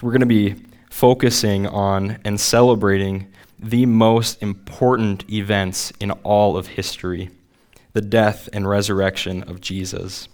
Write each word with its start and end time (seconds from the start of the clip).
So 0.00 0.06
we're 0.06 0.12
going 0.12 0.20
to 0.20 0.26
be 0.26 0.56
focusing 0.88 1.66
on 1.66 2.20
and 2.24 2.40
celebrating 2.40 3.30
the 3.58 3.84
most 3.84 4.42
important 4.42 5.30
events 5.30 5.92
in 6.00 6.10
all 6.22 6.56
of 6.56 6.68
history 6.68 7.28
the 7.92 8.00
death 8.00 8.48
and 8.54 8.66
resurrection 8.66 9.42
of 9.42 9.60
Jesus. 9.60 10.26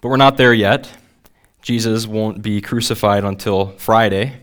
But 0.00 0.10
we're 0.10 0.16
not 0.18 0.36
there 0.36 0.54
yet. 0.54 0.88
Jesus 1.60 2.06
won't 2.06 2.42
be 2.42 2.60
crucified 2.60 3.24
until 3.24 3.70
Friday, 3.76 4.34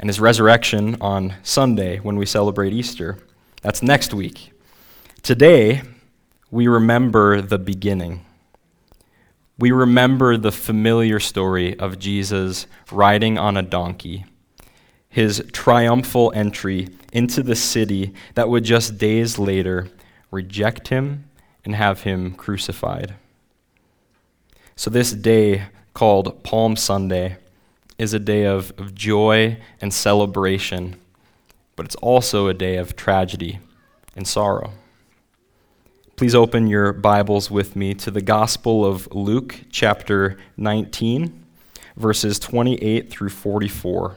and 0.00 0.08
his 0.08 0.18
resurrection 0.18 0.96
on 1.00 1.34
Sunday 1.44 1.98
when 1.98 2.16
we 2.16 2.26
celebrate 2.26 2.72
Easter. 2.72 3.18
That's 3.62 3.80
next 3.80 4.12
week. 4.12 4.50
Today, 5.22 5.82
we 6.50 6.66
remember 6.66 7.42
the 7.42 7.58
beginning. 7.58 8.26
We 9.60 9.72
remember 9.72 10.38
the 10.38 10.52
familiar 10.52 11.20
story 11.20 11.78
of 11.78 11.98
Jesus 11.98 12.66
riding 12.90 13.36
on 13.36 13.58
a 13.58 13.62
donkey, 13.62 14.24
his 15.10 15.44
triumphal 15.52 16.32
entry 16.34 16.88
into 17.12 17.42
the 17.42 17.54
city 17.54 18.14
that 18.36 18.48
would 18.48 18.64
just 18.64 18.96
days 18.96 19.38
later 19.38 19.88
reject 20.30 20.88
him 20.88 21.28
and 21.62 21.74
have 21.74 22.04
him 22.04 22.32
crucified. 22.36 23.16
So, 24.76 24.88
this 24.88 25.12
day 25.12 25.64
called 25.92 26.42
Palm 26.42 26.74
Sunday 26.74 27.36
is 27.98 28.14
a 28.14 28.18
day 28.18 28.46
of, 28.46 28.72
of 28.78 28.94
joy 28.94 29.58
and 29.82 29.92
celebration, 29.92 30.96
but 31.76 31.84
it's 31.84 31.96
also 31.96 32.48
a 32.48 32.54
day 32.54 32.78
of 32.78 32.96
tragedy 32.96 33.60
and 34.16 34.26
sorrow. 34.26 34.72
Please 36.20 36.34
open 36.34 36.66
your 36.66 36.92
Bibles 36.92 37.50
with 37.50 37.74
me 37.74 37.94
to 37.94 38.10
the 38.10 38.20
Gospel 38.20 38.84
of 38.84 39.08
Luke, 39.10 39.58
chapter 39.70 40.36
19, 40.58 41.46
verses 41.96 42.38
28 42.38 43.08
through 43.08 43.30
44. 43.30 44.16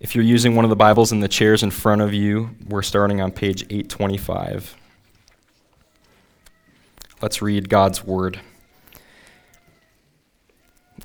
If 0.00 0.14
you're 0.14 0.24
using 0.24 0.56
one 0.56 0.64
of 0.64 0.70
the 0.70 0.76
Bibles 0.76 1.12
in 1.12 1.20
the 1.20 1.28
chairs 1.28 1.62
in 1.62 1.70
front 1.70 2.00
of 2.00 2.14
you, 2.14 2.56
we're 2.66 2.80
starting 2.80 3.20
on 3.20 3.32
page 3.32 3.64
825. 3.64 4.78
Let's 7.20 7.42
read 7.42 7.68
God's 7.68 8.02
Word. 8.02 8.40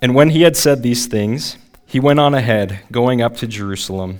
And 0.01 0.15
when 0.15 0.29
he 0.29 0.43
had 0.43 0.55
said 0.55 0.81
these 0.81 1.07
things, 1.07 1.57
he 1.85 1.99
went 1.99 2.21
on 2.21 2.33
ahead, 2.33 2.79
going 2.89 3.21
up 3.21 3.35
to 3.35 3.47
Jerusalem. 3.47 4.19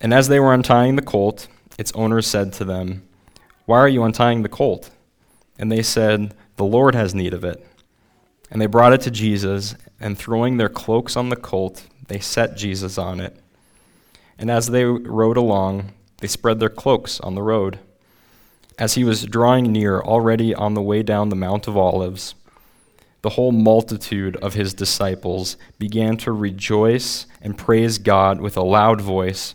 And 0.00 0.12
as 0.12 0.28
they 0.28 0.40
were 0.40 0.52
untying 0.52 0.96
the 0.96 1.02
colt, 1.02 1.48
its 1.78 1.92
owners 1.92 2.26
said 2.26 2.52
to 2.54 2.64
them, 2.64 3.06
Why 3.64 3.78
are 3.78 3.88
you 3.88 4.02
untying 4.02 4.42
the 4.42 4.48
colt? 4.48 4.90
And 5.58 5.70
they 5.70 5.82
said, 5.82 6.34
The 6.56 6.64
Lord 6.64 6.94
has 6.94 7.14
need 7.14 7.34
of 7.34 7.44
it. 7.44 7.66
And 8.50 8.60
they 8.60 8.66
brought 8.66 8.92
it 8.92 9.00
to 9.02 9.10
Jesus, 9.10 9.74
and 9.98 10.16
throwing 10.16 10.56
their 10.56 10.68
cloaks 10.68 11.16
on 11.16 11.30
the 11.30 11.36
colt, 11.36 11.86
they 12.08 12.20
set 12.20 12.56
Jesus 12.56 12.98
on 12.98 13.20
it. 13.20 13.36
And 14.38 14.50
as 14.50 14.68
they 14.68 14.84
rode 14.84 15.36
along, 15.36 15.92
they 16.18 16.28
spread 16.28 16.60
their 16.60 16.68
cloaks 16.68 17.18
on 17.20 17.34
the 17.34 17.42
road. 17.42 17.78
As 18.78 18.94
he 18.94 19.04
was 19.04 19.24
drawing 19.24 19.72
near, 19.72 20.00
already 20.00 20.54
on 20.54 20.74
the 20.74 20.82
way 20.82 21.02
down 21.02 21.30
the 21.30 21.36
Mount 21.36 21.66
of 21.66 21.76
Olives, 21.76 22.34
the 23.22 23.30
whole 23.30 23.52
multitude 23.52 24.36
of 24.36 24.54
his 24.54 24.74
disciples 24.74 25.56
began 25.78 26.16
to 26.18 26.32
rejoice 26.32 27.26
and 27.40 27.58
praise 27.58 27.98
God 27.98 28.40
with 28.40 28.56
a 28.56 28.62
loud 28.62 29.00
voice 29.00 29.54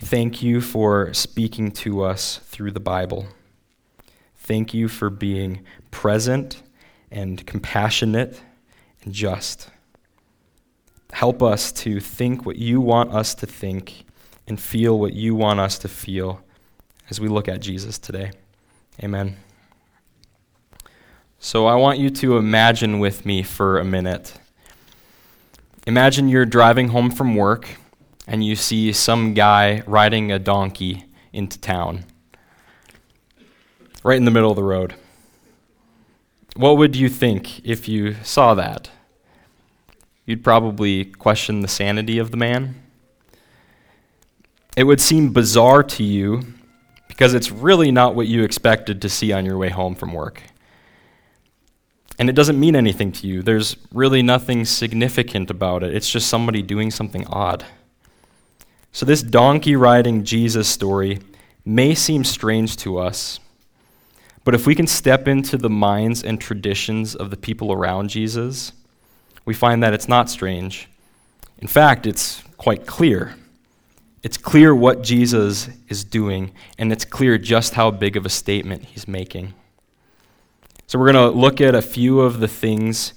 thank 0.00 0.42
you 0.42 0.60
for 0.60 1.12
speaking 1.14 1.70
to 1.70 2.02
us 2.02 2.38
through 2.44 2.72
the 2.72 2.80
Bible. 2.80 3.26
Thank 4.36 4.74
you 4.74 4.88
for 4.88 5.10
being 5.10 5.64
present 5.90 6.62
and 7.10 7.46
compassionate 7.46 8.40
and 9.02 9.12
just. 9.12 9.70
Help 11.12 11.42
us 11.42 11.72
to 11.72 12.00
think 12.00 12.44
what 12.44 12.56
you 12.56 12.80
want 12.80 13.12
us 13.12 13.34
to 13.36 13.46
think 13.46 14.04
and 14.46 14.60
feel 14.60 14.98
what 14.98 15.12
you 15.12 15.34
want 15.34 15.60
us 15.60 15.78
to 15.78 15.88
feel 15.88 16.42
as 17.08 17.20
we 17.20 17.28
look 17.28 17.48
at 17.48 17.60
Jesus 17.60 17.98
today. 17.98 18.32
Amen. 19.02 19.36
So 21.38 21.66
I 21.66 21.76
want 21.76 21.98
you 21.98 22.10
to 22.10 22.36
imagine 22.36 22.98
with 22.98 23.24
me 23.24 23.42
for 23.42 23.78
a 23.78 23.84
minute 23.84 24.38
Imagine 25.86 26.30
you're 26.30 26.46
driving 26.46 26.88
home 26.88 27.10
from 27.10 27.36
work 27.36 27.68
and 28.26 28.44
you 28.44 28.56
see 28.56 28.92
some 28.92 29.34
guy 29.34 29.82
riding 29.86 30.32
a 30.32 30.38
donkey 30.38 31.04
into 31.32 31.58
town, 31.58 32.04
right 34.02 34.16
in 34.16 34.24
the 34.24 34.30
middle 34.30 34.50
of 34.50 34.56
the 34.56 34.62
road. 34.62 34.94
What 36.56 36.78
would 36.78 36.94
you 36.94 37.08
think 37.08 37.60
if 37.66 37.88
you 37.88 38.14
saw 38.22 38.54
that? 38.54 38.90
You'd 40.24 40.44
probably 40.44 41.04
question 41.04 41.60
the 41.60 41.68
sanity 41.68 42.18
of 42.18 42.30
the 42.30 42.36
man. 42.36 42.80
It 44.76 44.84
would 44.84 45.00
seem 45.00 45.32
bizarre 45.32 45.82
to 45.82 46.02
you 46.02 46.42
because 47.08 47.34
it's 47.34 47.50
really 47.50 47.90
not 47.90 48.14
what 48.14 48.26
you 48.26 48.42
expected 48.42 49.02
to 49.02 49.08
see 49.08 49.32
on 49.32 49.44
your 49.44 49.58
way 49.58 49.68
home 49.68 49.94
from 49.94 50.12
work 50.12 50.42
and 52.18 52.28
it 52.28 52.34
doesn't 52.34 52.58
mean 52.58 52.76
anything 52.76 53.12
to 53.12 53.26
you. 53.26 53.42
There's 53.42 53.76
really 53.92 54.22
nothing 54.22 54.64
significant 54.64 55.50
about 55.50 55.82
it. 55.82 55.94
It's 55.94 56.10
just 56.10 56.28
somebody 56.28 56.62
doing 56.62 56.90
something 56.90 57.26
odd. 57.26 57.64
So, 58.94 59.04
this 59.04 59.24
donkey 59.24 59.74
riding 59.74 60.22
Jesus 60.22 60.68
story 60.68 61.18
may 61.64 61.96
seem 61.96 62.22
strange 62.22 62.76
to 62.76 62.96
us, 62.96 63.40
but 64.44 64.54
if 64.54 64.68
we 64.68 64.76
can 64.76 64.86
step 64.86 65.26
into 65.26 65.56
the 65.56 65.68
minds 65.68 66.22
and 66.22 66.40
traditions 66.40 67.16
of 67.16 67.30
the 67.30 67.36
people 67.36 67.72
around 67.72 68.08
Jesus, 68.08 68.70
we 69.44 69.52
find 69.52 69.82
that 69.82 69.94
it's 69.94 70.06
not 70.06 70.30
strange. 70.30 70.88
In 71.58 71.66
fact, 71.66 72.06
it's 72.06 72.44
quite 72.56 72.86
clear. 72.86 73.34
It's 74.22 74.36
clear 74.36 74.72
what 74.72 75.02
Jesus 75.02 75.68
is 75.88 76.04
doing, 76.04 76.52
and 76.78 76.92
it's 76.92 77.04
clear 77.04 77.36
just 77.36 77.74
how 77.74 77.90
big 77.90 78.16
of 78.16 78.24
a 78.24 78.30
statement 78.30 78.84
he's 78.84 79.08
making. 79.08 79.54
So, 80.86 81.00
we're 81.00 81.10
going 81.10 81.32
to 81.32 81.36
look 81.36 81.60
at 81.60 81.74
a 81.74 81.82
few 81.82 82.20
of 82.20 82.38
the 82.38 82.46
things 82.46 83.12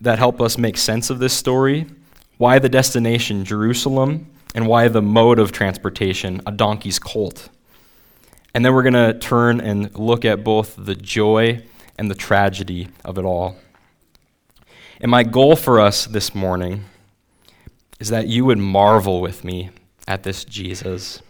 that 0.00 0.18
help 0.18 0.40
us 0.40 0.58
make 0.58 0.76
sense 0.76 1.10
of 1.10 1.20
this 1.20 1.32
story 1.32 1.86
why 2.38 2.58
the 2.58 2.68
destination, 2.68 3.44
Jerusalem, 3.44 4.28
and 4.54 4.66
why 4.66 4.88
the 4.88 5.02
mode 5.02 5.38
of 5.38 5.52
transportation, 5.52 6.40
a 6.46 6.52
donkey's 6.52 6.98
colt. 6.98 7.48
And 8.54 8.64
then 8.64 8.74
we're 8.74 8.82
going 8.82 8.94
to 8.94 9.18
turn 9.18 9.60
and 9.60 9.94
look 9.98 10.24
at 10.24 10.42
both 10.42 10.74
the 10.76 10.94
joy 10.94 11.62
and 11.98 12.10
the 12.10 12.14
tragedy 12.14 12.88
of 13.04 13.18
it 13.18 13.24
all. 13.24 13.56
And 15.00 15.10
my 15.10 15.22
goal 15.22 15.54
for 15.54 15.80
us 15.80 16.06
this 16.06 16.34
morning 16.34 16.84
is 18.00 18.08
that 18.08 18.26
you 18.26 18.44
would 18.44 18.58
marvel 18.58 19.20
with 19.20 19.44
me 19.44 19.70
at 20.06 20.22
this 20.22 20.44
Jesus. 20.44 21.20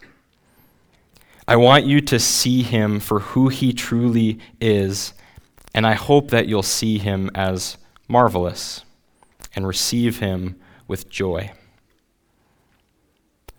I 1.47 1.57
want 1.57 1.87
you 1.87 2.01
to 2.03 2.19
see 2.19 2.63
him 2.63 3.01
for 3.01 3.21
who 3.21 3.49
he 3.49 3.73
truly 3.73 4.39
is, 4.61 5.15
and 5.75 5.87
I 5.87 5.95
hope 5.95 6.31
that 6.31 6.47
you'll 6.47 6.63
see 6.63 6.99
him 6.99 7.31
as 7.35 7.79
marvelous 8.07 8.85
and 9.55 9.67
receive 9.67 10.19
him 10.19 10.61
with 10.87 11.09
joy. 11.09 11.51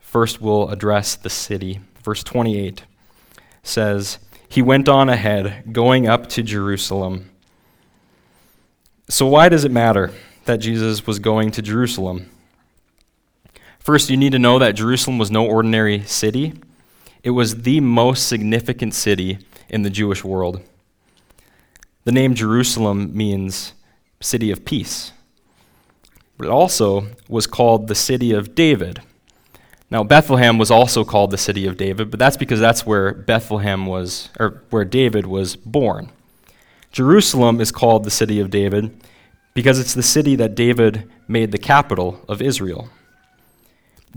First, 0.10 0.42
we'll 0.42 0.70
address 0.70 1.16
the 1.16 1.30
city. 1.30 1.82
Verse 2.04 2.24
28 2.24 2.84
says, 3.62 4.18
He 4.50 4.60
went 4.60 4.90
on 4.90 5.08
ahead, 5.08 5.72
going 5.72 6.08
up 6.08 6.28
to 6.30 6.42
Jerusalem. 6.42 7.30
So, 9.08 9.28
why 9.28 9.50
does 9.50 9.66
it 9.66 9.72
matter 9.72 10.12
that 10.46 10.62
Jesus 10.62 11.06
was 11.06 11.20
going 11.20 11.52
to 11.52 11.62
Jerusalem? 11.62 12.28
First, 13.78 14.10
you 14.10 14.18
need 14.18 14.32
to 14.32 14.40
know 14.40 14.58
that 14.58 14.72
Jerusalem 14.72 15.20
was 15.20 15.30
no 15.30 15.46
ordinary 15.46 16.02
city. 16.06 16.54
It 17.22 17.30
was 17.30 17.62
the 17.62 17.80
most 17.80 18.28
significant 18.28 18.96
city 18.96 19.38
in 19.70 19.84
the 19.84 19.92
Jewish 19.92 20.24
world. 20.24 20.60
The 22.06 22.12
name 22.12 22.34
Jerusalem 22.34 23.16
means 23.16 23.74
city 24.22 24.50
of 24.50 24.66
peace. 24.66 25.12
But 26.36 26.48
it 26.48 26.52
also 26.52 27.10
was 27.28 27.46
called 27.46 27.88
the 27.88 27.94
city 27.94 28.32
of 28.32 28.56
David. 28.56 29.04
Now, 29.92 30.04
Bethlehem 30.04 30.58
was 30.60 30.70
also 30.70 31.04
called 31.04 31.32
the 31.32 31.38
city 31.38 31.66
of 31.66 31.78
David, 31.78 32.12
but 32.12 32.20
that's 32.20 32.38
because 32.38 32.60
that's 32.60 32.86
where 32.86 33.14
Bethlehem 33.14 33.88
was, 33.88 34.30
or 34.40 34.62
where 34.70 34.86
David 34.86 35.26
was 35.26 35.56
born. 35.56 36.12
Jerusalem 36.92 37.60
is 37.60 37.72
called 37.72 38.04
the 38.04 38.12
city 38.12 38.40
of 38.40 38.50
David 38.50 39.04
because 39.54 39.80
it's 39.80 39.94
the 39.94 40.04
city 40.04 40.36
that 40.36 40.56
David 40.56 41.10
made 41.28 41.52
the 41.52 41.58
capital 41.58 42.24
of 42.28 42.42
Israel. 42.42 42.90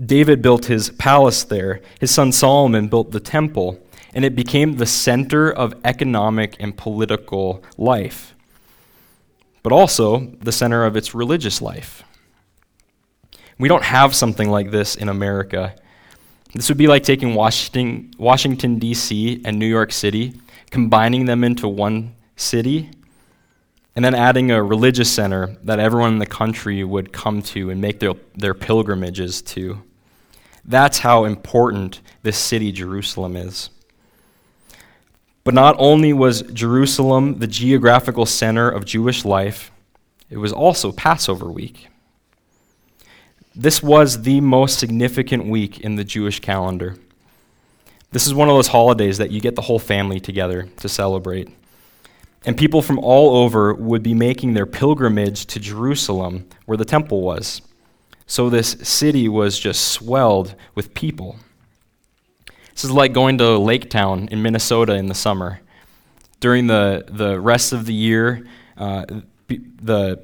David 0.03 0.41
built 0.41 0.65
his 0.65 0.89
palace 0.91 1.43
there. 1.43 1.81
His 1.99 2.11
son 2.11 2.31
Solomon 2.31 2.87
built 2.87 3.11
the 3.11 3.19
temple, 3.19 3.79
and 4.13 4.23
it 4.25 4.35
became 4.35 4.77
the 4.77 4.85
center 4.85 5.51
of 5.51 5.75
economic 5.83 6.55
and 6.59 6.77
political 6.77 7.63
life, 7.77 8.35
but 9.61 9.71
also 9.71 10.31
the 10.39 10.51
center 10.51 10.85
of 10.85 10.95
its 10.95 11.13
religious 11.13 11.61
life. 11.61 12.03
We 13.57 13.67
don't 13.67 13.83
have 13.83 14.15
something 14.15 14.49
like 14.49 14.71
this 14.71 14.95
in 14.95 15.09
America. 15.09 15.75
This 16.53 16.69
would 16.69 16.77
be 16.77 16.87
like 16.87 17.03
taking 17.03 17.33
Washington, 17.35 18.13
Washington 18.17 18.79
D.C. 18.79 19.41
and 19.45 19.57
New 19.57 19.67
York 19.67 19.91
City, 19.91 20.33
combining 20.69 21.25
them 21.25 21.43
into 21.43 21.67
one 21.67 22.15
city, 22.35 22.91
and 23.95 24.03
then 24.03 24.15
adding 24.15 24.51
a 24.51 24.61
religious 24.61 25.11
center 25.11 25.55
that 25.63 25.79
everyone 25.79 26.13
in 26.13 26.19
the 26.19 26.25
country 26.25 26.83
would 26.83 27.13
come 27.13 27.41
to 27.41 27.69
and 27.69 27.79
make 27.79 27.99
their, 27.99 28.13
their 28.35 28.53
pilgrimages 28.53 29.41
to. 29.41 29.81
That's 30.65 30.99
how 30.99 31.25
important 31.25 32.01
this 32.21 32.37
city, 32.37 32.71
Jerusalem, 32.71 33.35
is. 33.35 33.69
But 35.43 35.53
not 35.53 35.75
only 35.77 36.13
was 36.13 36.41
Jerusalem 36.43 37.39
the 37.39 37.47
geographical 37.47 38.25
center 38.25 38.69
of 38.69 38.85
Jewish 38.85 39.25
life, 39.25 39.71
it 40.29 40.37
was 40.37 40.53
also 40.53 40.91
Passover 40.91 41.51
week. 41.51 41.89
This 43.55 43.83
was 43.83 44.23
the 44.23 44.41
most 44.41 44.79
significant 44.79 45.45
week 45.45 45.79
in 45.79 45.95
the 45.95 46.03
Jewish 46.03 46.39
calendar. 46.39 46.97
This 48.11 48.25
is 48.25 48.33
one 48.33 48.49
of 48.49 48.55
those 48.55 48.67
holidays 48.67 49.19
that 49.19 49.31
you 49.31 49.41
get 49.41 49.55
the 49.55 49.61
whole 49.61 49.79
family 49.79 50.19
together 50.19 50.69
to 50.77 50.89
celebrate. 50.89 51.49
And 52.45 52.57
people 52.57 52.81
from 52.81 52.97
all 52.99 53.37
over 53.37 53.73
would 53.73 54.01
be 54.01 54.15
making 54.15 54.53
their 54.53 54.65
pilgrimage 54.65 55.45
to 55.47 55.59
Jerusalem, 55.59 56.47
where 56.65 56.77
the 56.77 56.85
temple 56.85 57.21
was. 57.21 57.61
So 58.25 58.49
this 58.49 58.71
city 58.81 59.29
was 59.29 59.59
just 59.59 59.89
swelled 59.89 60.55
with 60.73 60.93
people. 60.93 61.37
This 62.73 62.83
is 62.83 62.91
like 62.91 63.13
going 63.13 63.37
to 63.37 63.57
Lake 63.59 63.89
Town 63.89 64.29
in 64.31 64.41
Minnesota 64.41 64.95
in 64.95 65.07
the 65.07 65.13
summer. 65.13 65.61
During 66.39 66.67
the, 66.67 67.05
the 67.07 67.39
rest 67.39 67.71
of 67.71 67.85
the 67.85 67.93
year, 67.93 68.45
uh, 68.77 69.05
the, 69.47 70.23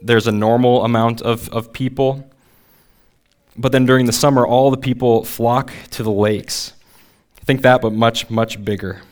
there's 0.00 0.26
a 0.26 0.32
normal 0.32 0.84
amount 0.84 1.22
of, 1.22 1.48
of 1.50 1.72
people. 1.72 2.28
But 3.56 3.72
then 3.72 3.86
during 3.86 4.06
the 4.06 4.12
summer, 4.12 4.46
all 4.46 4.70
the 4.70 4.76
people 4.76 5.24
flock 5.24 5.72
to 5.92 6.02
the 6.02 6.10
lakes. 6.10 6.72
Think 7.44 7.62
that, 7.62 7.80
but 7.80 7.92
much, 7.92 8.28
much 8.28 8.64
bigger. 8.64 9.02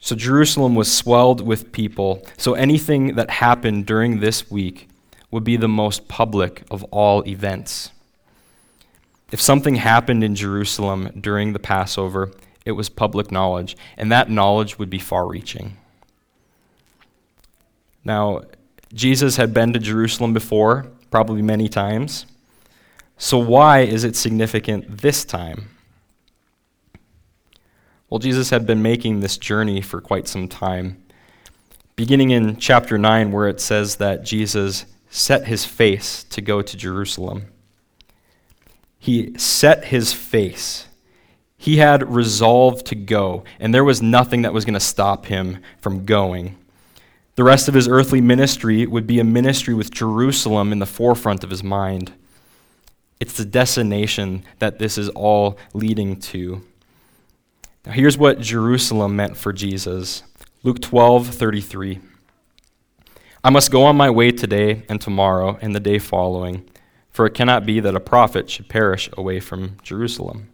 So 0.00 0.16
Jerusalem 0.16 0.74
was 0.74 0.92
swelled 0.92 1.40
with 1.40 1.72
people. 1.72 2.26
So 2.36 2.54
anything 2.54 3.14
that 3.14 3.30
happened 3.30 3.86
during 3.86 4.20
this 4.20 4.50
week 4.50 4.88
would 5.30 5.44
be 5.44 5.56
the 5.56 5.68
most 5.68 6.08
public 6.08 6.64
of 6.70 6.84
all 6.84 7.26
events. 7.26 7.90
If 9.30 9.40
something 9.40 9.76
happened 9.76 10.22
in 10.22 10.34
Jerusalem 10.34 11.10
during 11.18 11.52
the 11.54 11.58
Passover, 11.58 12.32
it 12.66 12.72
was 12.72 12.88
public 12.88 13.32
knowledge, 13.32 13.76
and 13.96 14.12
that 14.12 14.28
knowledge 14.28 14.78
would 14.78 14.90
be 14.90 14.98
far 14.98 15.26
reaching. 15.26 15.76
Now, 18.04 18.42
Jesus 18.92 19.36
had 19.36 19.54
been 19.54 19.72
to 19.72 19.78
Jerusalem 19.78 20.32
before, 20.32 20.86
probably 21.10 21.42
many 21.42 21.68
times. 21.68 22.26
So, 23.16 23.38
why 23.38 23.80
is 23.80 24.04
it 24.04 24.16
significant 24.16 24.98
this 24.98 25.24
time? 25.24 25.68
Well, 28.10 28.18
Jesus 28.18 28.50
had 28.50 28.66
been 28.66 28.82
making 28.82 29.20
this 29.20 29.38
journey 29.38 29.80
for 29.80 30.00
quite 30.00 30.28
some 30.28 30.46
time. 30.46 31.02
Beginning 31.96 32.30
in 32.30 32.56
chapter 32.56 32.98
9, 32.98 33.32
where 33.32 33.48
it 33.48 33.60
says 33.60 33.96
that 33.96 34.24
Jesus 34.24 34.84
set 35.08 35.46
his 35.46 35.64
face 35.64 36.24
to 36.24 36.40
go 36.40 36.60
to 36.60 36.76
Jerusalem. 36.76 37.46
He 38.98 39.36
set 39.38 39.86
his 39.86 40.12
face. 40.12 40.86
He 41.56 41.76
had 41.76 42.12
resolved 42.12 42.86
to 42.86 42.94
go, 42.94 43.44
and 43.60 43.72
there 43.72 43.84
was 43.84 44.02
nothing 44.02 44.42
that 44.42 44.52
was 44.52 44.64
going 44.64 44.74
to 44.74 44.80
stop 44.80 45.26
him 45.26 45.62
from 45.80 46.04
going. 46.04 46.56
The 47.34 47.44
rest 47.44 47.66
of 47.66 47.74
his 47.74 47.88
earthly 47.88 48.20
ministry 48.20 48.86
would 48.86 49.06
be 49.06 49.18
a 49.18 49.24
ministry 49.24 49.72
with 49.72 49.90
Jerusalem 49.90 50.70
in 50.70 50.80
the 50.80 50.86
forefront 50.86 51.42
of 51.42 51.50
his 51.50 51.62
mind. 51.64 52.12
It's 53.20 53.36
the 53.36 53.44
destination 53.44 54.44
that 54.58 54.78
this 54.78 54.98
is 54.98 55.08
all 55.10 55.56
leading 55.72 56.20
to. 56.20 56.62
Now, 57.86 57.92
here's 57.92 58.18
what 58.18 58.40
Jerusalem 58.40 59.16
meant 59.16 59.36
for 59.36 59.52
Jesus 59.52 60.24
Luke 60.62 60.80
12 60.80 61.28
33. 61.28 62.00
I 63.44 63.50
must 63.50 63.72
go 63.72 63.84
on 63.84 63.96
my 63.96 64.10
way 64.10 64.30
today 64.30 64.84
and 64.88 65.00
tomorrow 65.00 65.58
and 65.60 65.74
the 65.74 65.80
day 65.80 65.98
following, 65.98 66.68
for 67.10 67.26
it 67.26 67.34
cannot 67.34 67.66
be 67.66 67.80
that 67.80 67.96
a 67.96 68.00
prophet 68.00 68.48
should 68.50 68.68
perish 68.68 69.08
away 69.16 69.40
from 69.40 69.78
Jerusalem. 69.82 70.48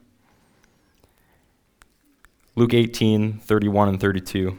Luke 2.55 2.73
18 2.73 3.39
31 3.41 3.89
and 3.89 4.01
32. 4.01 4.59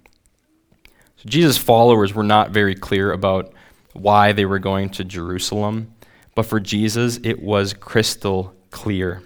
So 1.21 1.29
Jesus' 1.29 1.57
followers 1.57 2.15
were 2.15 2.23
not 2.23 2.49
very 2.49 2.73
clear 2.73 3.11
about 3.11 3.53
why 3.93 4.31
they 4.31 4.45
were 4.45 4.57
going 4.57 4.89
to 4.89 5.03
Jerusalem, 5.03 5.93
but 6.33 6.47
for 6.47 6.59
Jesus 6.59 7.19
it 7.23 7.43
was 7.43 7.75
crystal 7.75 8.55
clear. 8.71 9.21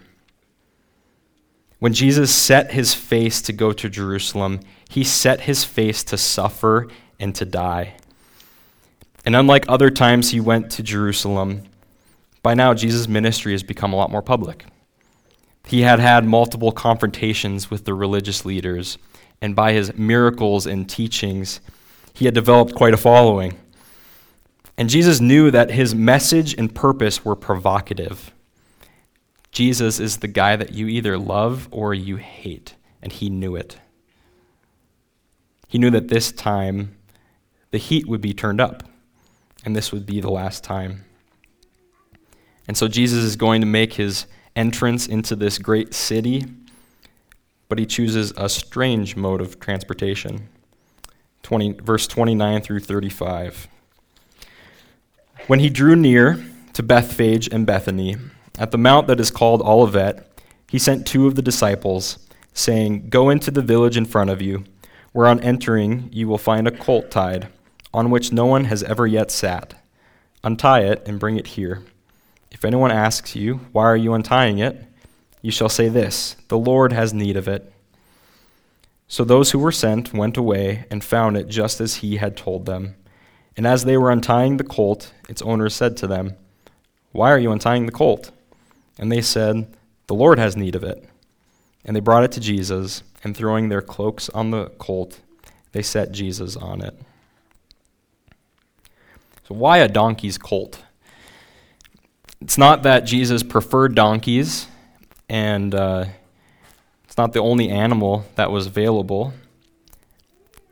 When 1.79 1.93
Jesus 1.93 2.35
set 2.35 2.73
his 2.73 2.93
face 2.93 3.41
to 3.43 3.53
go 3.53 3.71
to 3.71 3.89
Jerusalem, 3.89 4.59
he 4.89 5.05
set 5.05 5.41
his 5.41 5.63
face 5.63 6.03
to 6.05 6.17
suffer 6.17 6.89
and 7.17 7.33
to 7.35 7.45
die. 7.45 7.95
And 9.25 9.33
unlike 9.33 9.63
other 9.69 9.89
times 9.89 10.31
he 10.31 10.41
went 10.41 10.69
to 10.71 10.83
Jerusalem, 10.83 11.63
by 12.43 12.55
now 12.55 12.73
Jesus' 12.73 13.07
ministry 13.07 13.53
has 13.53 13.63
become 13.63 13.93
a 13.93 13.95
lot 13.95 14.11
more 14.11 14.21
public. 14.21 14.65
He 15.65 15.81
had 15.81 15.99
had 15.99 16.25
multiple 16.25 16.73
confrontations 16.73 17.71
with 17.71 17.85
the 17.85 17.93
religious 17.93 18.43
leaders, 18.43 18.97
and 19.41 19.55
by 19.55 19.71
his 19.71 19.95
miracles 19.95 20.67
and 20.67 20.89
teachings, 20.89 21.61
he 22.15 22.25
had 22.25 22.33
developed 22.33 22.73
quite 22.73 22.93
a 22.93 22.97
following. 22.97 23.59
And 24.77 24.89
Jesus 24.89 25.19
knew 25.19 25.51
that 25.51 25.71
his 25.71 25.93
message 25.93 26.53
and 26.57 26.73
purpose 26.73 27.23
were 27.23 27.35
provocative. 27.35 28.33
Jesus 29.51 29.99
is 29.99 30.17
the 30.17 30.27
guy 30.27 30.55
that 30.55 30.73
you 30.73 30.87
either 30.87 31.17
love 31.17 31.67
or 31.71 31.93
you 31.93 32.15
hate, 32.17 32.75
and 33.01 33.11
he 33.11 33.29
knew 33.29 33.55
it. 33.55 33.77
He 35.67 35.77
knew 35.77 35.91
that 35.91 36.07
this 36.07 36.31
time 36.31 36.97
the 37.71 37.77
heat 37.77 38.07
would 38.07 38.21
be 38.21 38.33
turned 38.33 38.61
up, 38.61 38.83
and 39.63 39.75
this 39.75 39.91
would 39.91 40.05
be 40.05 40.21
the 40.21 40.31
last 40.31 40.63
time. 40.63 41.03
And 42.67 42.77
so 42.77 42.87
Jesus 42.87 43.23
is 43.23 43.35
going 43.35 43.61
to 43.61 43.67
make 43.67 43.93
his 43.93 44.25
entrance 44.55 45.05
into 45.05 45.35
this 45.35 45.57
great 45.57 45.93
city, 45.93 46.45
but 47.67 47.77
he 47.77 47.85
chooses 47.85 48.33
a 48.37 48.47
strange 48.47 49.15
mode 49.15 49.41
of 49.41 49.59
transportation. 49.59 50.49
20, 51.45 51.73
verse 51.73 52.07
29 52.07 52.61
through 52.61 52.79
35. 52.79 53.67
When 55.45 55.59
he 55.59 55.69
drew 55.69 55.95
near 55.95 56.43
to 56.73 56.81
Bethphage 56.81 57.47
and 57.51 57.67
Bethany, 57.67 58.17
at 58.57 58.71
the 58.71 58.79
mount 58.79 59.05
that 59.05 59.19
is 59.19 59.29
called 59.29 59.61
Olivet, 59.61 60.27
he 60.67 60.79
sent 60.79 61.05
two 61.05 61.27
of 61.27 61.35
the 61.35 61.43
disciples, 61.43 62.17
saying, 62.55 63.09
Go 63.09 63.29
into 63.29 63.51
the 63.51 63.61
village 63.61 63.95
in 63.95 64.05
front 64.05 64.31
of 64.31 64.41
you, 64.41 64.63
where 65.11 65.27
on 65.27 65.39
entering 65.41 66.09
you 66.11 66.27
will 66.27 66.39
find 66.39 66.67
a 66.67 66.75
colt 66.75 67.11
tied, 67.11 67.47
on 67.93 68.09
which 68.09 68.31
no 68.31 68.47
one 68.47 68.65
has 68.65 68.81
ever 68.81 69.05
yet 69.05 69.29
sat. 69.29 69.75
Untie 70.43 70.81
it 70.81 71.03
and 71.05 71.19
bring 71.19 71.37
it 71.37 71.45
here. 71.45 71.83
If 72.49 72.65
anyone 72.65 72.91
asks 72.91 73.35
you, 73.35 73.57
Why 73.71 73.83
are 73.83 73.95
you 73.95 74.15
untying 74.15 74.57
it? 74.57 74.83
you 75.43 75.51
shall 75.51 75.69
say 75.69 75.89
this 75.89 76.37
The 76.47 76.57
Lord 76.57 76.91
has 76.91 77.13
need 77.13 77.37
of 77.37 77.47
it. 77.47 77.71
So 79.07 79.23
those 79.23 79.51
who 79.51 79.59
were 79.59 79.71
sent 79.71 80.13
went 80.13 80.37
away 80.37 80.85
and 80.89 81.03
found 81.03 81.37
it 81.37 81.47
just 81.47 81.79
as 81.79 81.95
he 81.95 82.17
had 82.17 82.35
told 82.35 82.65
them. 82.65 82.95
And 83.55 83.65
as 83.65 83.85
they 83.85 83.97
were 83.97 84.11
untying 84.11 84.57
the 84.57 84.63
colt, 84.63 85.13
its 85.29 85.41
owner 85.41 85.69
said 85.69 85.95
to 85.97 86.07
them, 86.07 86.35
Why 87.11 87.31
are 87.31 87.39
you 87.39 87.51
untying 87.51 87.85
the 87.85 87.91
colt? 87.91 88.31
And 88.97 89.11
they 89.11 89.21
said, 89.21 89.67
The 90.07 90.15
Lord 90.15 90.39
has 90.39 90.57
need 90.57 90.75
of 90.75 90.83
it. 90.83 91.07
And 91.85 91.95
they 91.95 92.01
brought 92.01 92.23
it 92.23 92.31
to 92.33 92.39
Jesus, 92.39 93.03
and 93.23 93.37
throwing 93.37 93.69
their 93.69 93.81
cloaks 93.81 94.27
on 94.29 94.51
the 94.51 94.69
colt, 94.79 95.19
they 95.71 95.83
set 95.83 96.11
Jesus 96.11 96.55
on 96.55 96.81
it. 96.81 96.99
So, 99.47 99.53
why 99.53 99.77
a 99.77 99.87
donkey's 99.87 100.39
colt? 100.39 100.83
It's 102.41 102.57
not 102.57 102.83
that 102.83 103.01
Jesus 103.01 103.43
preferred 103.43 103.93
donkeys, 103.93 104.67
and 105.29 105.73
uh, 105.75 106.05
it's 107.15 107.17
not 107.17 107.31
the 107.31 107.39
only 107.39 107.69
animal 107.69 108.25
that 108.35 108.51
was 108.51 108.67
available. 108.67 109.31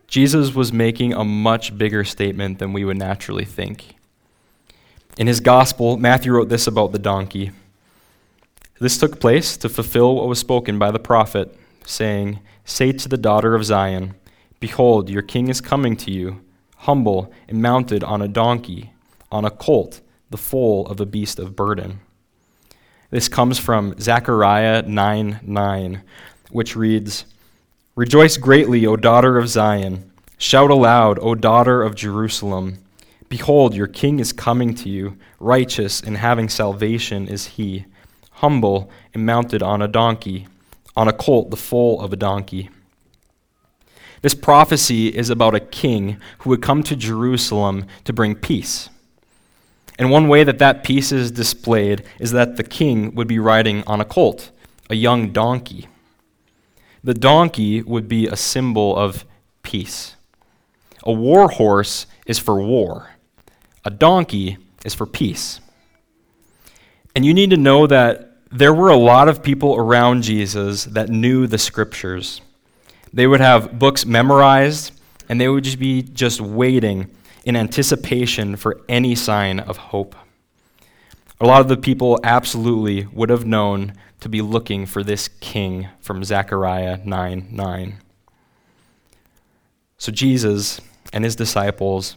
Jesus 0.06 0.54
was 0.54 0.74
making 0.74 1.14
a 1.14 1.24
much 1.24 1.78
bigger 1.78 2.04
statement 2.04 2.58
than 2.58 2.74
we 2.74 2.84
would 2.84 2.98
naturally 2.98 3.46
think. 3.46 3.96
In 5.16 5.26
his 5.26 5.40
gospel, 5.40 5.96
Matthew 5.96 6.34
wrote 6.34 6.50
this 6.50 6.66
about 6.66 6.92
the 6.92 6.98
donkey. 6.98 7.52
This 8.78 8.98
took 8.98 9.20
place 9.20 9.56
to 9.56 9.70
fulfill 9.70 10.16
what 10.16 10.28
was 10.28 10.38
spoken 10.38 10.78
by 10.78 10.90
the 10.90 10.98
prophet, 10.98 11.56
saying, 11.86 12.40
Say 12.66 12.92
to 12.92 13.08
the 13.08 13.16
daughter 13.16 13.54
of 13.54 13.64
Zion, 13.64 14.14
Behold, 14.60 15.08
your 15.08 15.22
king 15.22 15.48
is 15.48 15.62
coming 15.62 15.96
to 15.96 16.10
you, 16.10 16.42
humble 16.76 17.32
and 17.48 17.62
mounted 17.62 18.04
on 18.04 18.20
a 18.20 18.28
donkey, 18.28 18.92
on 19.32 19.46
a 19.46 19.50
colt, 19.50 20.02
the 20.28 20.36
foal 20.36 20.86
of 20.88 21.00
a 21.00 21.06
beast 21.06 21.38
of 21.38 21.56
burden. 21.56 22.00
This 23.08 23.28
comes 23.28 23.58
from 23.58 23.98
Zechariah 23.98 24.82
9 24.82 25.40
9, 25.42 26.02
which 26.54 26.76
reads, 26.76 27.24
Rejoice 27.96 28.36
greatly, 28.36 28.86
O 28.86 28.94
daughter 28.94 29.38
of 29.38 29.48
Zion. 29.48 30.08
Shout 30.38 30.70
aloud, 30.70 31.18
O 31.18 31.34
daughter 31.34 31.82
of 31.82 31.96
Jerusalem. 31.96 32.78
Behold, 33.28 33.74
your 33.74 33.88
king 33.88 34.20
is 34.20 34.32
coming 34.32 34.72
to 34.76 34.88
you. 34.88 35.18
Righteous 35.40 36.00
and 36.00 36.16
having 36.16 36.48
salvation 36.48 37.26
is 37.26 37.46
he, 37.58 37.86
humble 38.34 38.88
and 39.12 39.26
mounted 39.26 39.64
on 39.64 39.82
a 39.82 39.88
donkey, 39.88 40.46
on 40.96 41.08
a 41.08 41.12
colt, 41.12 41.50
the 41.50 41.56
foal 41.56 42.00
of 42.00 42.12
a 42.12 42.16
donkey. 42.16 42.70
This 44.22 44.34
prophecy 44.34 45.08
is 45.08 45.30
about 45.30 45.56
a 45.56 45.60
king 45.60 46.18
who 46.38 46.50
would 46.50 46.62
come 46.62 46.84
to 46.84 46.94
Jerusalem 46.94 47.86
to 48.04 48.12
bring 48.12 48.36
peace. 48.36 48.90
And 49.98 50.08
one 50.08 50.28
way 50.28 50.44
that 50.44 50.60
that 50.60 50.84
peace 50.84 51.10
is 51.10 51.32
displayed 51.32 52.04
is 52.20 52.30
that 52.30 52.56
the 52.56 52.62
king 52.62 53.12
would 53.16 53.26
be 53.26 53.40
riding 53.40 53.82
on 53.88 54.00
a 54.00 54.04
colt, 54.04 54.52
a 54.88 54.94
young 54.94 55.32
donkey. 55.32 55.88
The 57.04 57.14
donkey 57.14 57.82
would 57.82 58.08
be 58.08 58.26
a 58.26 58.34
symbol 58.34 58.96
of 58.96 59.26
peace. 59.62 60.16
A 61.04 61.12
war 61.12 61.48
horse 61.48 62.06
is 62.26 62.38
for 62.38 62.62
war, 62.62 63.10
a 63.84 63.90
donkey 63.90 64.56
is 64.86 64.94
for 64.94 65.04
peace. 65.04 65.60
And 67.14 67.24
you 67.24 67.34
need 67.34 67.50
to 67.50 67.58
know 67.58 67.86
that 67.86 68.38
there 68.50 68.72
were 68.72 68.88
a 68.88 68.96
lot 68.96 69.28
of 69.28 69.42
people 69.42 69.76
around 69.76 70.22
Jesus 70.22 70.84
that 70.84 71.10
knew 71.10 71.46
the 71.46 71.58
scriptures. 71.58 72.40
They 73.12 73.26
would 73.26 73.40
have 73.40 73.78
books 73.78 74.06
memorized, 74.06 74.92
and 75.28 75.40
they 75.40 75.48
would 75.48 75.64
just 75.64 75.78
be 75.78 76.02
just 76.02 76.40
waiting 76.40 77.10
in 77.44 77.54
anticipation 77.54 78.56
for 78.56 78.80
any 78.88 79.14
sign 79.14 79.60
of 79.60 79.76
hope. 79.76 80.16
A 81.40 81.46
lot 81.46 81.60
of 81.60 81.68
the 81.68 81.76
people 81.76 82.20
absolutely 82.22 83.06
would 83.06 83.28
have 83.28 83.44
known 83.44 83.94
to 84.20 84.28
be 84.28 84.40
looking 84.40 84.86
for 84.86 85.02
this 85.02 85.28
king 85.40 85.88
from 86.00 86.24
Zechariah 86.24 87.00
9 87.04 87.48
9. 87.50 87.96
So 89.98 90.12
Jesus 90.12 90.80
and 91.12 91.24
his 91.24 91.36
disciples 91.36 92.16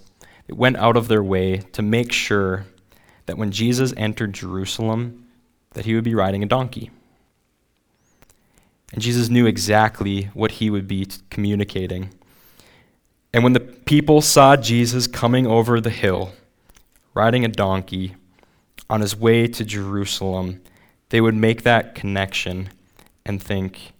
went 0.50 0.78
out 0.78 0.98
of 0.98 1.08
their 1.08 1.24
way 1.24 1.58
to 1.74 1.82
make 1.82 2.12
sure 2.12 2.66
that 3.26 3.38
when 3.38 3.52
Jesus 3.52 3.94
entered 3.98 4.34
Jerusalem, 4.34 5.26
that 5.72 5.86
he 5.86 5.96
would 5.96 6.04
be 6.04 6.16
riding 6.16 6.44
a 6.44 6.48
donkey. 6.48 6.92
And 8.94 9.02
Jesus 9.02 9.30
knew 9.30 9.46
exactly 9.46 10.24
what 10.34 10.54
he 10.54 10.70
would 10.70 10.88
be 10.88 11.08
communicating. 11.30 12.10
And 13.34 13.44
when 13.44 13.54
the 13.54 13.60
people 13.60 14.22
saw 14.22 14.56
Jesus 14.56 15.08
coming 15.08 15.46
over 15.46 15.82
the 15.82 15.90
hill, 15.90 16.32
riding 17.14 17.44
a 17.44 17.50
donkey, 17.50 18.16
on 18.90 19.02
his 19.02 19.16
way 19.16 19.48
to 19.48 19.66
Jerusalem, 19.66 20.62
they 21.10 21.22
would 21.22 21.36
make 21.36 21.64
that 21.64 21.96
connection 21.96 22.70
and 23.26 23.42
think, 23.42 23.94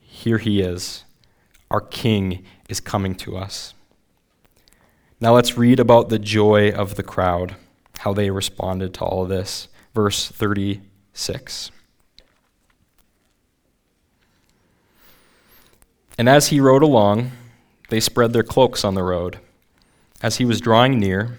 here 0.00 0.38
he 0.38 0.60
is. 0.60 1.04
Our 1.70 1.80
king 1.80 2.44
is 2.68 2.80
coming 2.80 3.14
to 3.16 3.36
us. 3.36 3.74
Now 5.20 5.34
let's 5.34 5.58
read 5.58 5.80
about 5.80 6.08
the 6.08 6.18
joy 6.18 6.70
of 6.70 6.94
the 6.94 7.02
crowd, 7.02 7.56
how 7.98 8.12
they 8.12 8.30
responded 8.30 8.94
to 8.94 9.04
all 9.04 9.22
of 9.22 9.28
this. 9.28 9.68
Verse 9.94 10.28
36. 10.28 11.70
And 16.16 16.28
as 16.28 16.48
he 16.48 16.60
rode 16.60 16.82
along, 16.82 17.32
they 17.90 18.00
spread 18.00 18.32
their 18.32 18.42
cloaks 18.42 18.84
on 18.84 18.94
the 18.94 19.02
road. 19.02 19.38
As 20.20 20.36
he 20.36 20.44
was 20.44 20.60
drawing 20.60 20.98
near, 20.98 21.38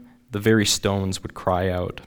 the 0.31 0.39
very 0.39 0.65
stones 0.65 1.21
would 1.21 1.33
cry 1.33 1.69
out. 1.69 2.01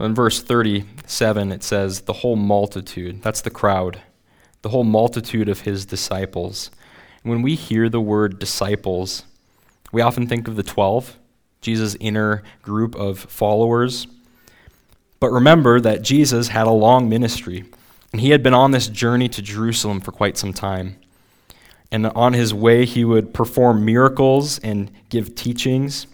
In 0.00 0.14
verse 0.14 0.40
37, 0.42 1.52
it 1.52 1.62
says, 1.62 2.02
the 2.02 2.12
whole 2.14 2.36
multitude, 2.36 3.22
that's 3.22 3.40
the 3.40 3.50
crowd, 3.50 4.00
the 4.62 4.68
whole 4.68 4.84
multitude 4.84 5.48
of 5.48 5.62
his 5.62 5.84
disciples. 5.84 6.70
When 7.22 7.42
we 7.42 7.56
hear 7.56 7.88
the 7.88 8.00
word 8.00 8.38
disciples, 8.38 9.24
we 9.90 10.00
often 10.00 10.26
think 10.26 10.46
of 10.46 10.56
the 10.56 10.62
12, 10.62 11.18
Jesus' 11.60 11.96
inner 11.98 12.42
group 12.62 12.94
of 12.94 13.18
followers. 13.18 14.06
But 15.18 15.32
remember 15.32 15.80
that 15.80 16.02
Jesus 16.02 16.48
had 16.48 16.68
a 16.68 16.72
long 16.72 17.08
ministry, 17.08 17.64
and 18.12 18.20
he 18.20 18.30
had 18.30 18.42
been 18.42 18.54
on 18.54 18.70
this 18.70 18.86
journey 18.86 19.28
to 19.30 19.42
Jerusalem 19.42 20.00
for 20.00 20.12
quite 20.12 20.38
some 20.38 20.52
time. 20.52 20.96
And 21.90 22.06
on 22.08 22.34
his 22.34 22.52
way, 22.52 22.84
he 22.84 23.04
would 23.04 23.32
perform 23.32 23.84
miracles 23.84 24.58
and 24.58 24.90
give 25.08 25.34
teachings. 25.34 26.06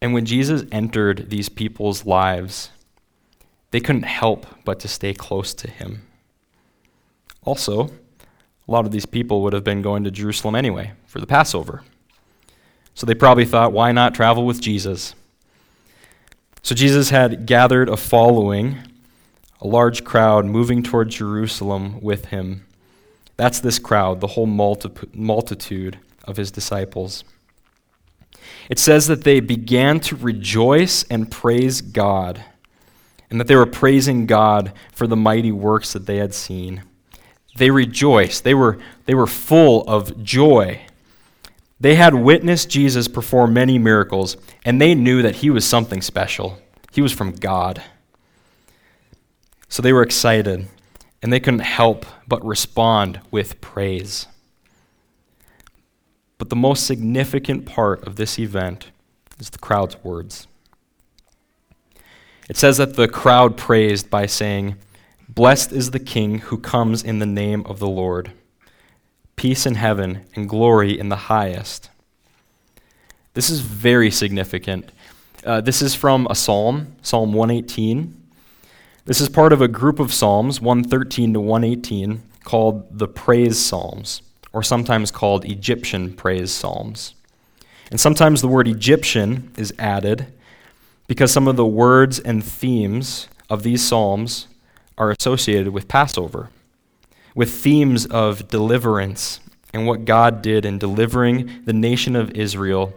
And 0.00 0.12
when 0.12 0.26
Jesus 0.26 0.64
entered 0.72 1.30
these 1.30 1.48
people's 1.48 2.04
lives, 2.04 2.70
they 3.70 3.80
couldn't 3.80 4.02
help 4.02 4.46
but 4.64 4.80
to 4.80 4.88
stay 4.88 5.14
close 5.14 5.54
to 5.54 5.70
him. 5.70 6.02
Also, 7.44 7.90
a 8.66 8.72
lot 8.72 8.84
of 8.84 8.90
these 8.90 9.06
people 9.06 9.42
would 9.42 9.52
have 9.52 9.64
been 9.64 9.80
going 9.80 10.02
to 10.04 10.10
Jerusalem 10.10 10.56
anyway 10.56 10.92
for 11.06 11.20
the 11.20 11.26
Passover. 11.26 11.82
So 12.94 13.06
they 13.06 13.14
probably 13.14 13.44
thought, 13.44 13.72
why 13.72 13.92
not 13.92 14.14
travel 14.14 14.44
with 14.44 14.60
Jesus? 14.60 15.14
So 16.62 16.74
Jesus 16.74 17.10
had 17.10 17.46
gathered 17.46 17.88
a 17.88 17.96
following, 17.96 18.78
a 19.60 19.68
large 19.68 20.02
crowd 20.02 20.46
moving 20.46 20.82
toward 20.82 21.10
Jerusalem 21.10 22.00
with 22.00 22.26
him. 22.26 22.65
That's 23.36 23.60
this 23.60 23.78
crowd, 23.78 24.20
the 24.20 24.28
whole 24.28 24.46
multi- 24.46 25.08
multitude 25.12 25.98
of 26.24 26.36
his 26.36 26.50
disciples. 26.50 27.24
It 28.68 28.78
says 28.78 29.06
that 29.06 29.24
they 29.24 29.40
began 29.40 30.00
to 30.00 30.16
rejoice 30.16 31.04
and 31.04 31.30
praise 31.30 31.80
God 31.80 32.42
and 33.30 33.40
that 33.40 33.46
they 33.48 33.56
were 33.56 33.66
praising 33.66 34.26
God 34.26 34.72
for 34.92 35.06
the 35.06 35.16
mighty 35.16 35.52
works 35.52 35.92
that 35.92 36.06
they 36.06 36.16
had 36.16 36.34
seen. 36.34 36.82
They 37.56 37.70
rejoiced. 37.70 38.44
They 38.44 38.54
were, 38.54 38.78
they 39.06 39.14
were 39.14 39.26
full 39.26 39.82
of 39.88 40.22
joy. 40.22 40.82
They 41.80 41.96
had 41.96 42.14
witnessed 42.14 42.70
Jesus 42.70 43.08
perform 43.08 43.52
many 43.52 43.78
miracles, 43.78 44.36
and 44.64 44.80
they 44.80 44.94
knew 44.94 45.22
that 45.22 45.36
he 45.36 45.50
was 45.50 45.64
something 45.64 46.00
special. 46.00 46.58
He 46.92 47.02
was 47.02 47.12
from 47.12 47.32
God. 47.32 47.82
So 49.68 49.82
they 49.82 49.92
were 49.92 50.02
excited, 50.02 50.68
and 51.26 51.32
they 51.32 51.40
couldn't 51.40 51.58
help 51.58 52.06
but 52.28 52.46
respond 52.46 53.18
with 53.32 53.60
praise. 53.60 54.28
But 56.38 56.50
the 56.50 56.54
most 56.54 56.86
significant 56.86 57.66
part 57.66 58.06
of 58.06 58.14
this 58.14 58.38
event 58.38 58.92
is 59.40 59.50
the 59.50 59.58
crowd's 59.58 59.96
words. 60.04 60.46
It 62.48 62.56
says 62.56 62.76
that 62.76 62.94
the 62.94 63.08
crowd 63.08 63.56
praised 63.56 64.08
by 64.08 64.26
saying, 64.26 64.76
Blessed 65.28 65.72
is 65.72 65.90
the 65.90 65.98
King 65.98 66.38
who 66.38 66.58
comes 66.58 67.02
in 67.02 67.18
the 67.18 67.26
name 67.26 67.66
of 67.66 67.80
the 67.80 67.88
Lord. 67.88 68.30
Peace 69.34 69.66
in 69.66 69.74
heaven 69.74 70.26
and 70.36 70.48
glory 70.48 70.96
in 70.96 71.08
the 71.08 71.16
highest. 71.16 71.90
This 73.34 73.50
is 73.50 73.58
very 73.62 74.12
significant. 74.12 74.92
Uh, 75.44 75.60
this 75.60 75.82
is 75.82 75.92
from 75.92 76.28
a 76.30 76.36
psalm, 76.36 76.94
Psalm 77.02 77.32
118. 77.32 78.25
This 79.06 79.20
is 79.20 79.28
part 79.28 79.52
of 79.52 79.62
a 79.62 79.68
group 79.68 80.00
of 80.00 80.12
psalms, 80.12 80.60
113 80.60 81.34
to 81.34 81.40
118, 81.40 82.22
called 82.42 82.98
the 82.98 83.06
Praise 83.06 83.56
Psalms, 83.56 84.20
or 84.52 84.64
sometimes 84.64 85.12
called 85.12 85.44
Egyptian 85.44 86.12
Praise 86.12 86.50
Psalms. 86.50 87.14
And 87.88 88.00
sometimes 88.00 88.40
the 88.40 88.48
word 88.48 88.66
Egyptian 88.66 89.52
is 89.56 89.72
added 89.78 90.26
because 91.06 91.30
some 91.30 91.46
of 91.46 91.54
the 91.54 91.64
words 91.64 92.18
and 92.18 92.42
themes 92.42 93.28
of 93.48 93.62
these 93.62 93.80
Psalms 93.80 94.48
are 94.98 95.12
associated 95.12 95.68
with 95.68 95.86
Passover, 95.86 96.50
with 97.32 97.52
themes 97.52 98.06
of 98.06 98.48
deliverance 98.48 99.38
and 99.72 99.86
what 99.86 100.04
God 100.04 100.42
did 100.42 100.64
in 100.64 100.78
delivering 100.78 101.62
the 101.64 101.72
nation 101.72 102.16
of 102.16 102.32
Israel 102.32 102.92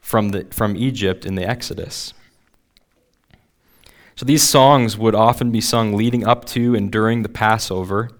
from, 0.00 0.30
the, 0.30 0.46
from 0.52 0.74
Egypt 0.74 1.26
in 1.26 1.34
the 1.34 1.46
Exodus. 1.46 2.14
So 4.20 4.26
these 4.26 4.46
songs 4.46 4.98
would 4.98 5.14
often 5.14 5.50
be 5.50 5.62
sung 5.62 5.94
leading 5.94 6.26
up 6.26 6.44
to 6.48 6.74
and 6.74 6.92
during 6.92 7.22
the 7.22 7.28
Passover, 7.30 8.10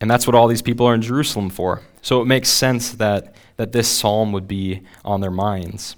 and 0.00 0.10
that's 0.10 0.26
what 0.26 0.34
all 0.34 0.48
these 0.48 0.60
people 0.60 0.86
are 0.86 0.94
in 0.94 1.02
Jerusalem 1.02 1.50
for. 1.50 1.82
So 2.02 2.20
it 2.20 2.24
makes 2.24 2.48
sense 2.48 2.90
that, 2.94 3.32
that 3.58 3.70
this 3.70 3.86
psalm 3.86 4.32
would 4.32 4.48
be 4.48 4.82
on 5.04 5.20
their 5.20 5.30
minds. 5.30 5.94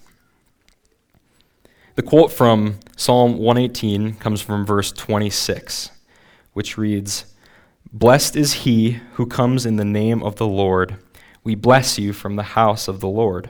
The 1.94 2.02
quote 2.02 2.30
from 2.30 2.78
Psalm 2.94 3.38
118 3.38 4.16
comes 4.16 4.42
from 4.42 4.66
verse 4.66 4.92
26, 4.92 5.92
which 6.52 6.76
reads 6.76 7.24
Blessed 7.90 8.36
is 8.36 8.52
he 8.52 9.00
who 9.14 9.24
comes 9.24 9.64
in 9.64 9.76
the 9.76 9.84
name 9.86 10.22
of 10.22 10.36
the 10.36 10.46
Lord. 10.46 10.96
We 11.42 11.54
bless 11.54 11.98
you 11.98 12.12
from 12.12 12.36
the 12.36 12.42
house 12.42 12.86
of 12.86 13.00
the 13.00 13.08
Lord. 13.08 13.48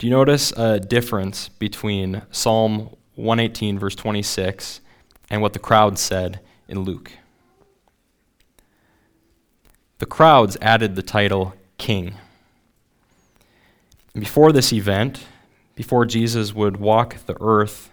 Do 0.00 0.06
you 0.06 0.12
notice 0.12 0.50
a 0.52 0.80
difference 0.80 1.50
between 1.50 2.22
Psalm 2.30 2.88
118, 3.16 3.78
verse 3.78 3.94
26, 3.94 4.80
and 5.28 5.42
what 5.42 5.52
the 5.52 5.58
crowd 5.58 5.98
said 5.98 6.40
in 6.68 6.84
Luke? 6.84 7.12
The 9.98 10.06
crowds 10.06 10.56
added 10.62 10.96
the 10.96 11.02
title 11.02 11.52
King. 11.76 12.14
Before 14.14 14.52
this 14.52 14.72
event, 14.72 15.26
before 15.74 16.06
Jesus 16.06 16.54
would 16.54 16.78
walk 16.78 17.26
the 17.26 17.36
earth, 17.38 17.90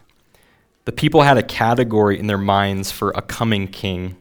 the 0.85 0.93
people 0.93 1.23
had 1.23 1.37
a 1.37 1.43
category 1.43 2.17
in 2.17 2.27
their 2.27 2.37
minds 2.37 2.89
for 2.89 3.11
a 3.15 3.21
coming 3.21 3.67
king. 3.67 4.15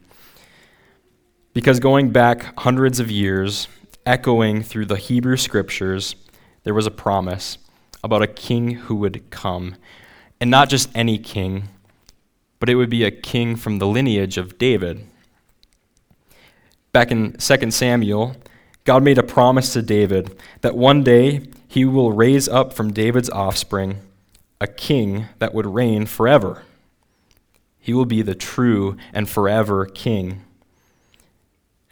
Because 1.54 1.78
going 1.78 2.10
back 2.10 2.58
hundreds 2.58 2.98
of 2.98 3.12
years, 3.12 3.68
echoing 4.04 4.64
through 4.64 4.86
the 4.86 4.96
Hebrew 4.96 5.36
scriptures, 5.36 6.16
there 6.64 6.74
was 6.74 6.88
a 6.88 6.90
promise 6.90 7.58
about 8.02 8.22
a 8.22 8.26
king 8.26 8.70
who 8.70 8.96
would 8.96 9.30
come. 9.30 9.76
And 10.40 10.50
not 10.50 10.68
just 10.68 10.90
any 10.94 11.18
king, 11.18 11.68
but 12.58 12.68
it 12.68 12.74
would 12.74 12.90
be 12.90 13.04
a 13.04 13.10
king 13.10 13.56
from 13.56 13.78
the 13.78 13.86
lineage 13.86 14.36
of 14.38 14.58
David. 14.58 15.06
Back 16.92 17.10
in 17.10 17.32
2 17.32 17.70
Samuel, 17.70 18.36
God 18.84 19.02
made 19.02 19.18
a 19.18 19.22
promise 19.22 19.72
to 19.72 19.82
David 19.82 20.38
that 20.60 20.76
one 20.76 21.02
day 21.02 21.42
he 21.68 21.84
will 21.84 22.12
raise 22.12 22.48
up 22.48 22.72
from 22.72 22.92
David's 22.92 23.30
offspring 23.30 24.00
a 24.60 24.66
king 24.66 25.26
that 25.38 25.52
would 25.52 25.66
reign 25.66 26.06
forever. 26.06 26.62
He 27.78 27.92
will 27.92 28.06
be 28.06 28.22
the 28.22 28.34
true 28.34 28.96
and 29.12 29.28
forever 29.28 29.86
king. 29.86 30.42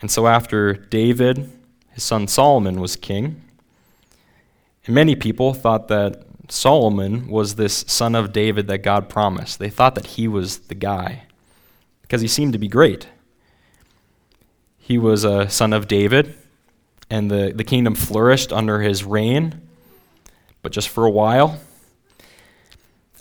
And 0.00 0.10
so, 0.10 0.26
after 0.26 0.72
David, 0.72 1.50
his 1.90 2.02
son 2.02 2.26
Solomon 2.26 2.80
was 2.80 2.96
king, 2.96 3.42
many 4.92 5.16
people 5.16 5.54
thought 5.54 5.88
that 5.88 6.24
Solomon 6.48 7.28
was 7.28 7.54
this 7.54 7.84
son 7.86 8.14
of 8.14 8.32
David 8.32 8.66
that 8.68 8.78
God 8.78 9.08
promised. 9.08 9.58
They 9.58 9.70
thought 9.70 9.94
that 9.94 10.06
he 10.06 10.28
was 10.28 10.58
the 10.58 10.74
guy 10.74 11.22
because 12.02 12.20
he 12.20 12.28
seemed 12.28 12.52
to 12.52 12.58
be 12.58 12.68
great. 12.68 13.08
He 14.76 14.98
was 14.98 15.24
a 15.24 15.48
son 15.48 15.72
of 15.72 15.88
David, 15.88 16.34
and 17.08 17.30
the, 17.30 17.52
the 17.54 17.64
kingdom 17.64 17.94
flourished 17.94 18.52
under 18.52 18.82
his 18.82 19.04
reign 19.04 19.62
but 20.64 20.72
just 20.72 20.88
for 20.88 21.04
a 21.04 21.10
while. 21.10 21.60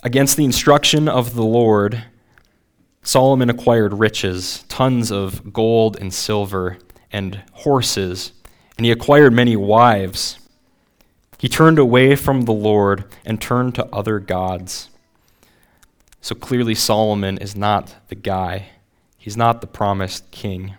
Against 0.02 0.36
the 0.36 0.46
instruction 0.46 1.08
of 1.08 1.34
the 1.34 1.44
Lord, 1.44 2.04
Solomon 3.02 3.50
acquired 3.50 3.92
riches, 3.92 4.64
tons 4.68 5.12
of 5.12 5.52
gold 5.52 5.96
and 6.00 6.12
silver, 6.12 6.78
and 7.12 7.42
horses, 7.52 8.32
and 8.76 8.86
he 8.86 8.90
acquired 8.90 9.34
many 9.34 9.56
wives. 9.56 10.38
He 11.38 11.48
turned 11.48 11.78
away 11.78 12.16
from 12.16 12.42
the 12.42 12.52
Lord 12.52 13.04
and 13.24 13.40
turned 13.40 13.74
to 13.74 13.86
other 13.86 14.18
gods. 14.18 14.90
So 16.20 16.34
clearly, 16.34 16.74
Solomon 16.74 17.38
is 17.38 17.54
not 17.54 17.96
the 18.08 18.14
guy. 18.14 18.68
He's 19.18 19.36
not 19.36 19.60
the 19.60 19.66
promised 19.66 20.30
king. 20.30 20.74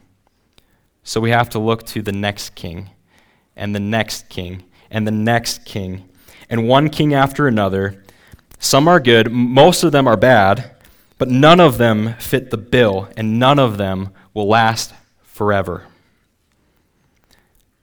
So 1.04 1.20
we 1.22 1.30
have 1.32 1.50
to 1.50 1.60
look 1.60 1.86
to 1.88 2.02
the 2.02 2.12
next 2.12 2.56
king, 2.56 2.90
and 3.56 3.76
the 3.76 3.80
next 3.80 4.28
king, 4.30 4.64
and 4.90 5.06
the 5.06 5.12
next 5.12 5.66
king 5.66 6.10
and 6.50 6.68
one 6.68 6.90
king 6.90 7.14
after 7.14 7.48
another. 7.48 8.04
Some 8.60 8.88
are 8.88 9.00
good, 9.00 9.32
most 9.32 9.84
of 9.84 9.92
them 9.92 10.08
are 10.08 10.18
bad, 10.18 10.72
but 11.18 11.30
none 11.30 11.60
of 11.60 11.78
them 11.78 12.16
fit 12.20 12.52
the 12.52 12.58
bill, 12.58 13.10
and 13.18 13.40
none 13.40 13.60
of 13.60 13.78
them 13.78 14.10
will 14.34 14.48
last 14.48 14.94
forever. 15.24 15.84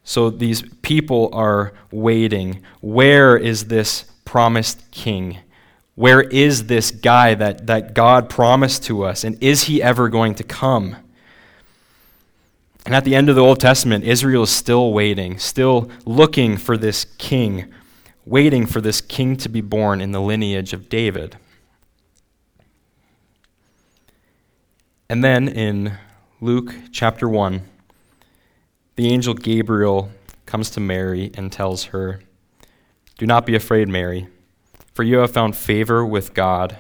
So 0.05 0.31
these 0.31 0.63
people 0.83 1.31
are 1.33 1.73
waiting. 1.91 2.63
Where 2.81 3.37
is 3.37 3.67
this 3.67 4.05
promised 4.25 4.91
king? 4.91 5.39
Where 5.95 6.23
is 6.23 6.67
this 6.67 6.91
guy 6.91 7.35
that, 7.35 7.67
that 7.67 7.95
God 7.95 8.29
promised 8.29 8.85
to 8.85 9.05
us? 9.05 9.25
And 9.25 9.41
is 9.43 9.65
he 9.65 9.83
ever 9.83 10.09
going 10.09 10.35
to 10.37 10.45
come? 10.45 10.97
And 12.85 12.95
at 12.95 13.05
the 13.05 13.15
end 13.15 13.29
of 13.29 13.37
the 13.37 13.43
Old 13.43 13.61
Testament, 13.61 14.05
Israel 14.05 14.43
is 14.43 14.51
still 14.51 14.93
waiting, 14.93 15.39
still 15.39 15.89
looking 16.05 16.57
for 16.57 16.77
this 16.77 17.05
king 17.19 17.73
waiting 18.25 18.67
for 18.67 18.81
this 18.81 19.01
king 19.01 19.37
to 19.37 19.49
be 19.49 19.61
born 19.61 20.01
in 20.01 20.13
the 20.13 20.21
lineage 20.21 20.73
of 20.73 20.89
David. 20.89 21.37
And 25.09 25.23
then 25.23 25.49
in 25.49 25.99
Luke 26.41 26.75
chapter 26.91 27.29
1, 27.29 27.63
the 28.97 29.09
angel 29.09 29.35
Gabriel 29.35 30.11
comes 30.45 30.69
to 30.71 30.81
Mary 30.81 31.31
and 31.35 31.51
tells 31.51 31.85
her, 31.85 32.21
Do 33.17 33.27
not 33.27 33.47
be 33.47 33.55
afraid, 33.55 33.89
Mary, 33.89 34.29
for 34.93 35.03
you 35.03 35.19
have 35.19 35.33
found 35.33 35.57
favor 35.57 36.05
with 36.05 36.35
God. 36.35 36.77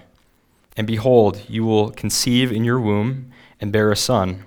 And 0.76 0.86
behold, 0.86 1.42
you 1.48 1.64
will 1.64 1.90
conceive 1.90 2.52
in 2.52 2.64
your 2.64 2.80
womb 2.80 3.30
and 3.60 3.72
bear 3.72 3.90
a 3.90 3.96
son, 3.96 4.44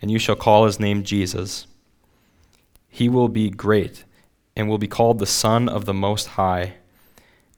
and 0.00 0.10
you 0.10 0.18
shall 0.18 0.36
call 0.36 0.64
his 0.64 0.80
name 0.80 1.02
Jesus. 1.02 1.66
He 2.88 3.08
will 3.08 3.28
be 3.28 3.50
great 3.50 4.04
and 4.56 4.68
will 4.68 4.78
be 4.78 4.88
called 4.88 5.18
the 5.18 5.26
Son 5.26 5.68
of 5.68 5.84
the 5.84 5.94
Most 5.94 6.28
High. 6.28 6.74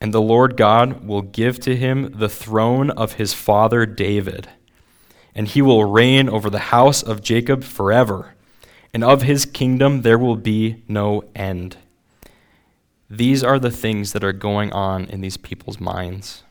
And 0.01 0.13
the 0.13 0.21
Lord 0.21 0.57
God 0.57 1.07
will 1.07 1.23
give 1.23 1.61
to 1.61 1.77
him 1.77 2.13
the 2.19 2.29
throne 2.29 2.91
of 2.91 3.15
his 3.15 3.35
father 3.35 3.87
David, 3.87 4.49
and 5.35 5.47
he 5.47 5.63
will 5.63 5.85
reign 5.85 6.29
over 6.29 6.51
the 6.51 6.59
house 6.59 7.03
of 7.03 7.23
Jacob 7.23 7.63
forever, 7.63 8.35
and 8.93 9.05
of 9.05 9.23
his 9.23 9.45
kingdom 9.45 10.03
there 10.03 10.19
will 10.19 10.37
be 10.37 10.83
no 10.89 11.25
end. 11.35 11.77
These 13.11 13.43
are 13.43 13.59
the 13.59 13.71
things 13.71 14.13
that 14.13 14.23
are 14.23 14.33
going 14.33 14.73
on 14.73 15.07
in 15.07 15.21
these 15.21 15.37
people's 15.37 15.81
minds. 15.81 16.43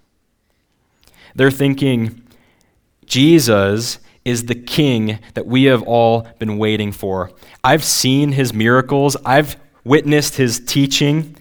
They're 1.35 1.51
thinking, 1.51 2.23
Jesus 3.05 3.99
is 4.25 4.47
the 4.47 4.55
king 4.55 5.19
that 5.35 5.45
we 5.45 5.65
have 5.65 5.83
all 5.83 6.27
been 6.39 6.57
waiting 6.57 6.91
for. 6.91 7.31
I've 7.63 7.83
seen 7.83 8.31
his 8.31 8.53
miracles. 8.53 9.15
I've 9.23 9.55
witnessed 9.83 10.35
his 10.35 10.59
teaching. 10.59 11.35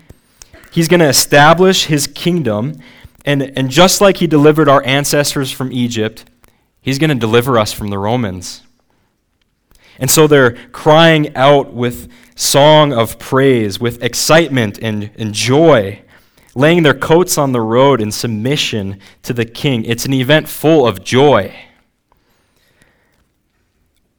He's 0.70 0.86
going 0.86 1.00
to 1.00 1.08
establish 1.08 1.86
his 1.86 2.06
kingdom, 2.06 2.78
And, 3.26 3.42
and 3.58 3.70
just 3.70 4.00
like 4.00 4.18
he 4.18 4.28
delivered 4.28 4.68
our 4.68 4.84
ancestors 4.84 5.50
from 5.50 5.72
Egypt, 5.72 6.24
he's 6.80 6.98
going 7.00 7.10
to 7.10 7.16
deliver 7.16 7.58
us 7.58 7.72
from 7.72 7.88
the 7.88 7.98
Romans. 7.98 8.62
And 9.98 10.10
so 10.10 10.26
they're 10.26 10.52
crying 10.68 11.34
out 11.36 11.72
with 11.72 12.08
song 12.34 12.92
of 12.92 13.18
praise, 13.18 13.80
with 13.80 14.02
excitement 14.02 14.78
and, 14.80 15.10
and 15.16 15.32
joy, 15.32 16.02
laying 16.54 16.82
their 16.82 16.94
coats 16.94 17.38
on 17.38 17.52
the 17.52 17.60
road 17.60 18.00
in 18.00 18.12
submission 18.12 19.00
to 19.22 19.32
the 19.32 19.44
king. 19.44 19.84
It's 19.84 20.04
an 20.04 20.12
event 20.12 20.48
full 20.48 20.86
of 20.86 21.02
joy. 21.02 21.54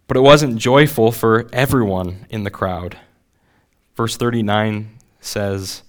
But 0.08 0.18
it 0.18 0.22
wasn't 0.22 0.58
joyful 0.58 1.12
for 1.12 1.50
everyone 1.52 2.26
in 2.30 2.44
the 2.44 2.50
crowd. 2.50 2.98
Verse 3.96 4.16
39 4.16 4.98
says, 5.20 5.84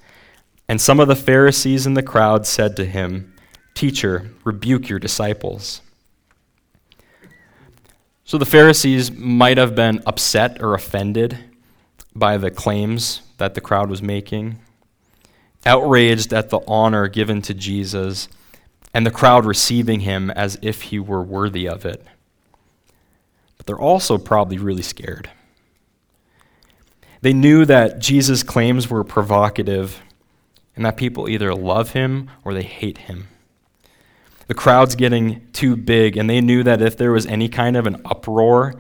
And 0.68 0.81
some 0.81 1.01
of 1.01 1.09
the 1.09 1.16
Pharisees 1.16 1.87
in 1.87 1.94
the 1.94 2.03
crowd 2.03 2.46
said 2.46 2.77
to 2.77 2.85
him, 2.85 3.35
Teacher, 3.74 4.31
rebuke 4.44 4.88
your 4.88 4.98
disciples. 4.98 5.83
So 8.28 8.36
the 8.36 8.44
Pharisees 8.44 9.10
might 9.10 9.56
have 9.56 9.74
been 9.74 10.02
upset 10.04 10.60
or 10.60 10.74
offended 10.74 11.38
by 12.14 12.36
the 12.36 12.50
claims 12.50 13.22
that 13.38 13.54
the 13.54 13.62
crowd 13.62 13.88
was 13.88 14.02
making, 14.02 14.58
outraged 15.64 16.34
at 16.34 16.50
the 16.50 16.60
honor 16.68 17.08
given 17.08 17.40
to 17.40 17.54
Jesus 17.54 18.28
and 18.92 19.06
the 19.06 19.10
crowd 19.10 19.46
receiving 19.46 20.00
him 20.00 20.30
as 20.32 20.58
if 20.60 20.82
he 20.82 20.98
were 20.98 21.22
worthy 21.22 21.66
of 21.66 21.86
it. 21.86 22.04
But 23.56 23.64
they're 23.64 23.80
also 23.80 24.18
probably 24.18 24.58
really 24.58 24.82
scared. 24.82 25.30
They 27.22 27.32
knew 27.32 27.64
that 27.64 27.98
Jesus' 27.98 28.42
claims 28.42 28.90
were 28.90 29.04
provocative 29.04 30.02
and 30.76 30.84
that 30.84 30.98
people 30.98 31.30
either 31.30 31.54
love 31.54 31.92
him 31.92 32.30
or 32.44 32.52
they 32.52 32.62
hate 32.62 32.98
him 32.98 33.28
the 34.48 34.54
crowd's 34.54 34.96
getting 34.96 35.46
too 35.52 35.76
big, 35.76 36.16
and 36.16 36.28
they 36.28 36.40
knew 36.40 36.62
that 36.64 36.82
if 36.82 36.96
there 36.96 37.12
was 37.12 37.26
any 37.26 37.48
kind 37.48 37.76
of 37.76 37.87
an 37.87 38.02
uproar, 38.04 38.74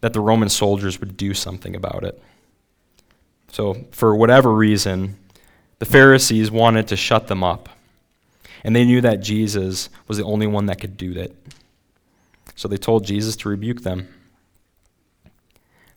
that 0.00 0.12
the 0.12 0.20
Roman 0.20 0.48
soldiers 0.48 1.00
would 1.00 1.16
do 1.16 1.34
something 1.34 1.76
about 1.76 2.04
it. 2.04 2.22
So, 3.50 3.86
for 3.90 4.14
whatever 4.14 4.52
reason, 4.54 5.16
the 5.78 5.86
Pharisees 5.86 6.50
wanted 6.50 6.88
to 6.88 6.96
shut 6.96 7.26
them 7.26 7.42
up. 7.42 7.68
And 8.64 8.74
they 8.74 8.84
knew 8.84 9.00
that 9.00 9.20
Jesus 9.20 9.88
was 10.06 10.18
the 10.18 10.24
only 10.24 10.46
one 10.46 10.66
that 10.66 10.80
could 10.80 10.96
do 10.96 11.14
that. 11.14 11.32
So 12.56 12.66
they 12.66 12.76
told 12.76 13.04
Jesus 13.04 13.36
to 13.36 13.48
rebuke 13.48 13.82
them. 13.82 14.08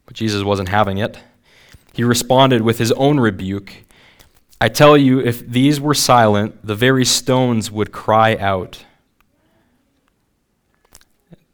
But 0.05 0.15
Jesus 0.15 0.43
wasn't 0.43 0.69
having 0.69 0.97
it. 0.99 1.17
He 1.93 2.03
responded 2.03 2.61
with 2.61 2.77
his 2.77 2.91
own 2.93 3.19
rebuke. 3.19 3.73
I 4.59 4.69
tell 4.69 4.95
you, 4.95 5.19
if 5.19 5.45
these 5.47 5.81
were 5.81 5.95
silent, 5.95 6.65
the 6.65 6.75
very 6.75 7.03
stones 7.03 7.71
would 7.71 7.91
cry 7.91 8.35
out. 8.37 8.85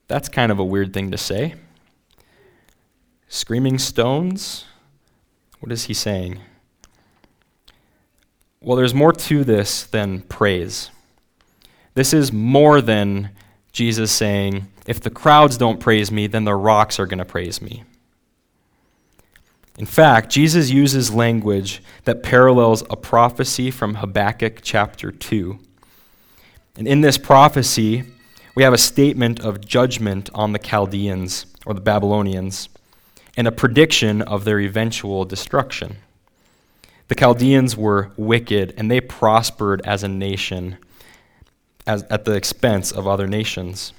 That's 0.08 0.30
kind 0.30 0.52
of 0.52 0.60
a 0.60 0.66
weird 0.66 0.94
thing 0.94 1.12
to 1.12 1.18
say. 1.18 1.56
Screaming 3.28 3.78
stones? 3.78 4.66
What 5.60 5.72
is 5.72 5.86
he 5.86 5.94
saying? 5.94 6.40
Well, 8.62 8.78
there's 8.78 8.94
more 8.94 9.14
to 9.14 9.44
this 9.44 9.84
than 9.84 10.22
praise. 10.22 10.92
This 11.94 12.14
is 12.14 12.32
more 12.32 12.80
than 12.82 13.32
Jesus 13.72 14.12
saying, 14.12 14.68
if 14.86 15.02
the 15.02 15.10
crowds 15.10 15.58
don't 15.58 15.80
praise 15.80 16.12
me, 16.12 16.28
then 16.28 16.46
the 16.46 16.56
rocks 16.56 17.00
are 17.00 17.06
going 17.06 17.18
to 17.20 17.26
praise 17.26 17.62
me. 17.62 17.84
In 19.78 19.86
fact, 19.86 20.32
Jesus 20.32 20.72
uses 20.72 21.14
language 21.14 21.84
that 22.06 22.24
parallels 22.24 22.84
a 22.90 22.96
prophecy 22.96 23.70
from 23.70 23.96
Habakkuk 23.96 24.60
chapter 24.64 25.12
2. 25.12 25.60
And 26.78 26.88
in 26.88 27.02
this 27.02 27.18
prophecy, 27.18 28.04
we 28.58 28.64
have 28.64 28.74
a 28.74 28.78
statement 28.80 29.40
of 29.40 29.64
judgment 29.64 30.32
on 30.34 30.52
the 30.52 30.58
Chaldeans 30.58 31.46
or 31.68 31.76
the 31.76 31.80
Babylonians 31.80 32.70
and 33.38 33.48
a 33.48 33.52
prediction 33.52 34.24
of 34.24 34.46
their 34.46 34.60
eventual 34.60 35.26
destruction. 35.26 35.98
The 37.08 37.14
Chaldeans 37.14 37.78
were 37.78 38.10
wicked 38.18 38.74
and 38.76 38.90
they 38.90 39.00
prospered 39.00 39.82
as 39.86 40.02
a 40.02 40.08
nation 40.08 40.80
as, 41.86 42.02
at 42.10 42.26
the 42.26 42.34
expense 42.34 42.92
of 42.92 43.06
other 43.08 43.28
nations. 43.28 43.94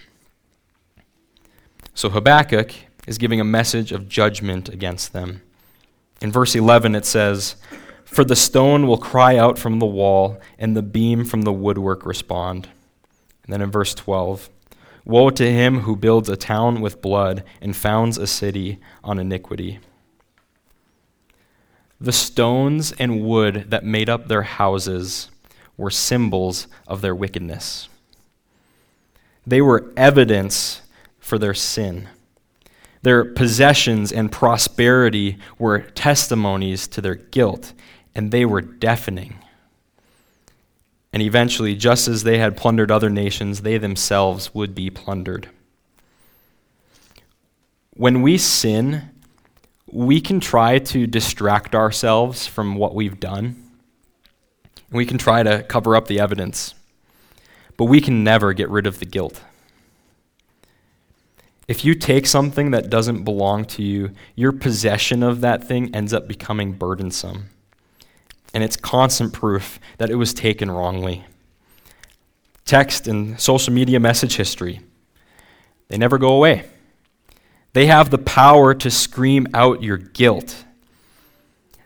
So 1.95 2.11
Habakkuk 2.11 2.73
is 3.07 3.17
giving 3.17 3.41
a 3.41 3.45
message 3.45 3.93
of 3.93 4.09
judgment 4.09 4.69
against 4.69 5.13
them. 5.13 5.41
In 6.21 6.33
verse 6.33 6.57
11, 6.57 6.97
it 6.97 7.07
says, 7.07 7.55
For 8.05 8.25
the 8.25 8.35
stone 8.35 8.89
will 8.89 8.99
cry 8.99 9.37
out 9.37 9.57
from 9.57 9.79
the 9.79 9.87
wall, 9.87 10.41
and 10.59 10.77
the 10.77 10.83
beam 10.83 11.25
from 11.25 11.43
the 11.43 11.53
woodwork 11.53 12.05
respond. 12.05 12.69
And 13.49 13.55
then 13.55 13.63
in 13.63 13.71
verse 13.71 13.95
12, 13.95 14.51
Woe 15.07 15.31
to 15.31 15.51
him 15.51 15.81
who 15.81 15.97
builds 15.97 16.29
a 16.29 16.37
town 16.37 16.83
with 16.83 17.01
blood 17.01 17.43
and 17.63 17.75
founds 17.75 18.19
a 18.19 18.27
city 18.27 18.79
on 19.03 19.19
iniquity. 19.19 19.81
The 21.99 22.13
stones 22.13 22.93
and 22.93 23.25
wood 23.25 23.71
that 23.71 23.87
made 23.87 24.11
up 24.11 24.29
their 24.29 24.43
houses 24.43 25.31
were 25.79 25.91
symbols 25.91 26.67
of 26.87 27.01
their 27.01 27.15
wickedness. 27.15 27.89
They 29.47 29.63
were 29.63 29.95
evidence 29.97 30.83
for 31.19 31.39
their 31.39 31.55
sin. 31.55 32.07
Their 33.01 33.25
possessions 33.25 34.13
and 34.13 34.31
prosperity 34.31 35.39
were 35.59 35.79
testimonies 35.79 36.87
to 36.89 37.01
their 37.01 37.15
guilt, 37.15 37.73
and 38.15 38.31
they 38.31 38.45
were 38.45 38.61
deafening. 38.61 39.39
And 41.13 41.23
eventually, 41.23 41.75
just 41.75 42.07
as 42.07 42.23
they 42.23 42.39
had 42.39 42.57
plundered 42.57 42.91
other 42.91 43.11
nations, 43.11 43.63
they 43.63 43.79
themselves 43.79 44.55
would 44.55 44.75
be 44.75 44.91
plundered. 44.91 45.49
When 47.95 48.23
we 48.23 48.39
sin, 48.39 49.11
we 49.91 50.21
can 50.21 50.39
try 50.39 50.79
to 50.79 51.07
distract 51.07 51.75
ourselves 51.75 52.47
from 52.47 52.77
what 52.77 52.95
we've 52.95 53.19
done. 53.19 53.57
We 54.91 55.07
can 55.07 55.19
try 55.19 55.43
to 55.43 55.63
cover 55.63 55.97
up 55.97 56.07
the 56.09 56.21
evidence. 56.21 56.75
But 57.77 57.87
we 57.87 58.01
can 58.01 58.23
never 58.23 58.53
get 58.53 58.69
rid 58.69 58.87
of 58.87 58.99
the 58.99 59.07
guilt. 59.07 59.43
If 61.67 61.85
you 61.85 61.95
take 61.95 62.27
something 62.27 62.71
that 62.71 62.91
doesn't 62.91 63.25
belong 63.25 63.65
to 63.67 63.83
you, 63.83 64.13
your 64.35 64.53
possession 64.53 65.23
of 65.23 65.41
that 65.41 65.65
thing 65.65 65.95
ends 65.95 66.13
up 66.13 66.27
becoming 66.29 66.73
burdensome 66.73 67.51
and 68.55 68.65
it's 68.65 68.77
constant 68.77 69.33
proof 69.33 69.79
that 69.99 70.11
it 70.11 70.17
was 70.17 70.35
taken 70.35 70.71
wrongly. 70.71 71.25
Text 72.65 73.07
and 73.07 73.41
social 73.41 73.73
media 73.73 74.01
message 74.01 74.37
history, 74.37 74.81
they 75.89 75.97
never 75.97 76.19
go 76.19 76.35
away. 76.35 76.65
They 77.73 77.87
have 77.87 78.11
the 78.11 78.19
power 78.19 78.75
to 78.75 78.91
scream 78.91 79.47
out 79.55 79.83
your 79.83 79.99
guilt. 79.99 80.65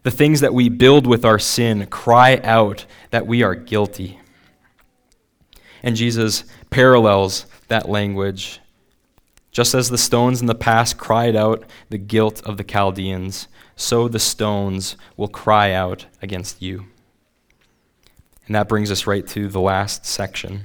The 0.02 0.10
things 0.10 0.40
that 0.40 0.54
we 0.54 0.68
build 0.68 1.06
with 1.06 1.24
our 1.24 1.38
sin 1.38 1.86
cry 1.86 2.38
out 2.42 2.86
that 3.10 3.26
we 3.26 3.42
are 3.42 3.54
guilty. 3.54 4.18
And 5.82 5.96
Jesus 5.96 6.44
parallels 6.70 7.46
that 7.68 7.88
language. 7.88 8.60
Just 9.50 9.74
as 9.74 9.90
the 9.90 9.98
stones 9.98 10.40
in 10.40 10.46
the 10.46 10.54
past 10.54 10.96
cried 10.96 11.36
out 11.36 11.64
the 11.90 11.98
guilt 11.98 12.42
of 12.44 12.56
the 12.56 12.64
Chaldeans, 12.64 13.48
so 13.82 14.06
the 14.06 14.18
stones 14.18 14.96
will 15.16 15.28
cry 15.28 15.72
out 15.72 16.06
against 16.22 16.62
you. 16.62 16.86
And 18.46 18.54
that 18.54 18.68
brings 18.68 18.90
us 18.90 19.06
right 19.06 19.26
to 19.28 19.48
the 19.48 19.60
last 19.60 20.06
section. 20.06 20.64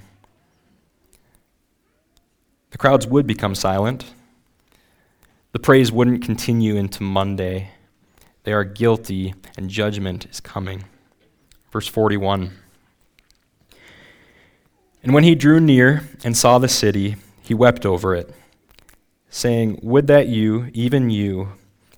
The 2.71 2.77
crowds 2.77 3.08
would 3.08 3.25
become 3.25 3.56
silent. 3.56 4.06
The 5.51 5.60
praise 5.60 5.91
wouldn't 5.91 6.23
continue 6.23 6.75
into 6.75 7.01
Monday. 7.01 7.71
They 8.43 8.53
are 8.53 8.63
guilty, 8.63 9.34
and 9.58 9.69
judgment 9.69 10.27
is 10.30 10.39
coming. 10.39 10.86
Verse 11.71 11.88
41. 11.88 12.51
And 15.01 15.13
when 15.13 15.23
he 15.23 15.36
drew 15.36 15.60
near 15.60 16.08
and 16.23 16.38
saw 16.38 16.60
the 16.60 16.67
city, 16.67 17.15
he 17.41 17.53
wept 17.53 17.86
over 17.86 18.13
it, 18.13 18.34
saying, 19.30 19.80
Would 19.82 20.08
that 20.08 20.27
you, 20.27 20.69
even 20.73 21.10
you, 21.10 21.53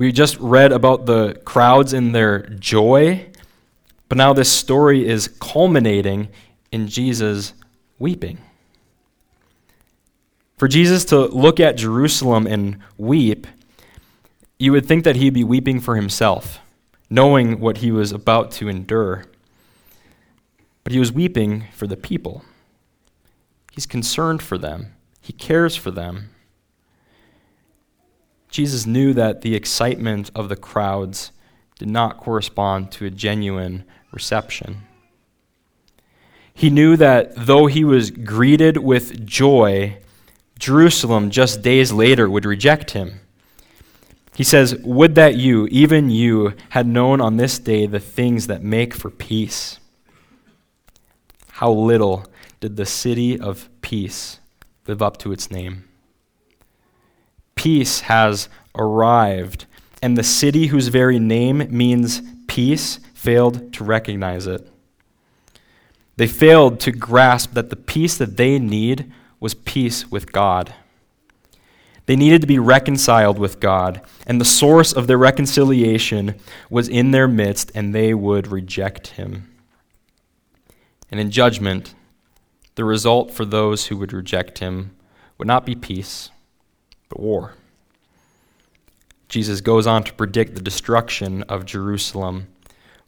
We 0.00 0.12
just 0.12 0.38
read 0.40 0.72
about 0.72 1.04
the 1.04 1.38
crowds 1.44 1.92
in 1.92 2.12
their 2.12 2.46
joy, 2.46 3.26
but 4.08 4.16
now 4.16 4.32
this 4.32 4.50
story 4.50 5.06
is 5.06 5.28
culminating 5.28 6.28
in 6.72 6.88
Jesus 6.88 7.52
weeping. 7.98 8.38
For 10.56 10.68
Jesus 10.68 11.04
to 11.04 11.26
look 11.26 11.60
at 11.60 11.76
Jerusalem 11.76 12.46
and 12.46 12.78
weep, 12.96 13.46
you 14.58 14.72
would 14.72 14.86
think 14.86 15.04
that 15.04 15.16
he'd 15.16 15.34
be 15.34 15.44
weeping 15.44 15.80
for 15.80 15.96
himself, 15.96 16.60
knowing 17.10 17.60
what 17.60 17.78
he 17.78 17.92
was 17.92 18.10
about 18.10 18.52
to 18.52 18.70
endure. 18.70 19.26
But 20.82 20.94
he 20.94 20.98
was 20.98 21.12
weeping 21.12 21.66
for 21.74 21.86
the 21.86 21.98
people. 21.98 22.42
He's 23.70 23.84
concerned 23.84 24.40
for 24.40 24.56
them, 24.56 24.94
he 25.20 25.34
cares 25.34 25.76
for 25.76 25.90
them. 25.90 26.30
Jesus 28.50 28.86
knew 28.86 29.12
that 29.14 29.42
the 29.42 29.54
excitement 29.54 30.30
of 30.34 30.48
the 30.48 30.56
crowds 30.56 31.32
did 31.78 31.88
not 31.88 32.18
correspond 32.18 32.90
to 32.92 33.06
a 33.06 33.10
genuine 33.10 33.84
reception. 34.12 34.82
He 36.52 36.68
knew 36.68 36.96
that 36.96 37.32
though 37.36 37.66
he 37.66 37.84
was 37.84 38.10
greeted 38.10 38.76
with 38.76 39.24
joy, 39.24 39.98
Jerusalem 40.58 41.30
just 41.30 41.62
days 41.62 41.92
later 41.92 42.28
would 42.28 42.44
reject 42.44 42.90
him. 42.90 43.20
He 44.34 44.44
says, 44.44 44.74
Would 44.84 45.14
that 45.14 45.36
you, 45.36 45.66
even 45.68 46.10
you, 46.10 46.54
had 46.70 46.86
known 46.86 47.20
on 47.20 47.36
this 47.36 47.58
day 47.58 47.86
the 47.86 48.00
things 48.00 48.46
that 48.46 48.62
make 48.62 48.94
for 48.94 49.10
peace. 49.10 49.78
How 51.52 51.70
little 51.72 52.26
did 52.60 52.76
the 52.76 52.86
city 52.86 53.38
of 53.38 53.68
peace 53.80 54.38
live 54.86 55.02
up 55.02 55.16
to 55.18 55.32
its 55.32 55.50
name. 55.50 55.84
Peace 57.60 58.00
has 58.00 58.48
arrived, 58.74 59.66
and 60.00 60.16
the 60.16 60.22
city 60.22 60.68
whose 60.68 60.88
very 60.88 61.18
name 61.18 61.66
means 61.68 62.22
peace 62.46 63.00
failed 63.12 63.70
to 63.74 63.84
recognize 63.84 64.46
it. 64.46 64.66
They 66.16 66.26
failed 66.26 66.80
to 66.80 66.90
grasp 66.90 67.52
that 67.52 67.68
the 67.68 67.76
peace 67.76 68.16
that 68.16 68.38
they 68.38 68.58
need 68.58 69.12
was 69.40 69.52
peace 69.52 70.10
with 70.10 70.32
God. 70.32 70.72
They 72.06 72.16
needed 72.16 72.40
to 72.40 72.46
be 72.46 72.58
reconciled 72.58 73.38
with 73.38 73.60
God, 73.60 74.00
and 74.26 74.40
the 74.40 74.46
source 74.46 74.94
of 74.94 75.06
their 75.06 75.18
reconciliation 75.18 76.36
was 76.70 76.88
in 76.88 77.10
their 77.10 77.28
midst, 77.28 77.70
and 77.74 77.94
they 77.94 78.14
would 78.14 78.46
reject 78.46 79.08
him. 79.08 79.54
And 81.10 81.20
in 81.20 81.30
judgment, 81.30 81.94
the 82.76 82.86
result 82.86 83.30
for 83.30 83.44
those 83.44 83.88
who 83.88 83.98
would 83.98 84.14
reject 84.14 84.60
him 84.60 84.96
would 85.36 85.46
not 85.46 85.66
be 85.66 85.74
peace, 85.74 86.30
but 87.10 87.20
war. 87.20 87.52
Jesus 89.28 89.60
goes 89.60 89.86
on 89.86 90.02
to 90.04 90.14
predict 90.14 90.54
the 90.54 90.62
destruction 90.62 91.42
of 91.44 91.66
Jerusalem, 91.66 92.48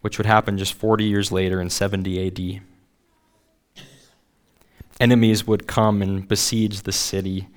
which 0.03 0.19
would 0.19 0.27
happen 0.27 0.59
just 0.59 0.75
40 0.75 1.05
years 1.05 1.33
later 1.33 1.61
in 1.61 1.71
70 1.71 2.27
AD. 2.27 3.83
Enemies 5.01 5.47
would 5.47 5.67
come 5.67 6.03
and 6.03 6.29
besiege 6.29 6.83
the 6.83 6.93
city, 6.93 7.49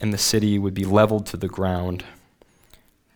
and 0.00 0.14
the 0.14 0.18
city 0.18 0.58
would 0.58 0.72
be 0.72 0.84
leveled 0.84 1.26
to 1.26 1.36
the 1.36 1.48
ground. 1.48 2.04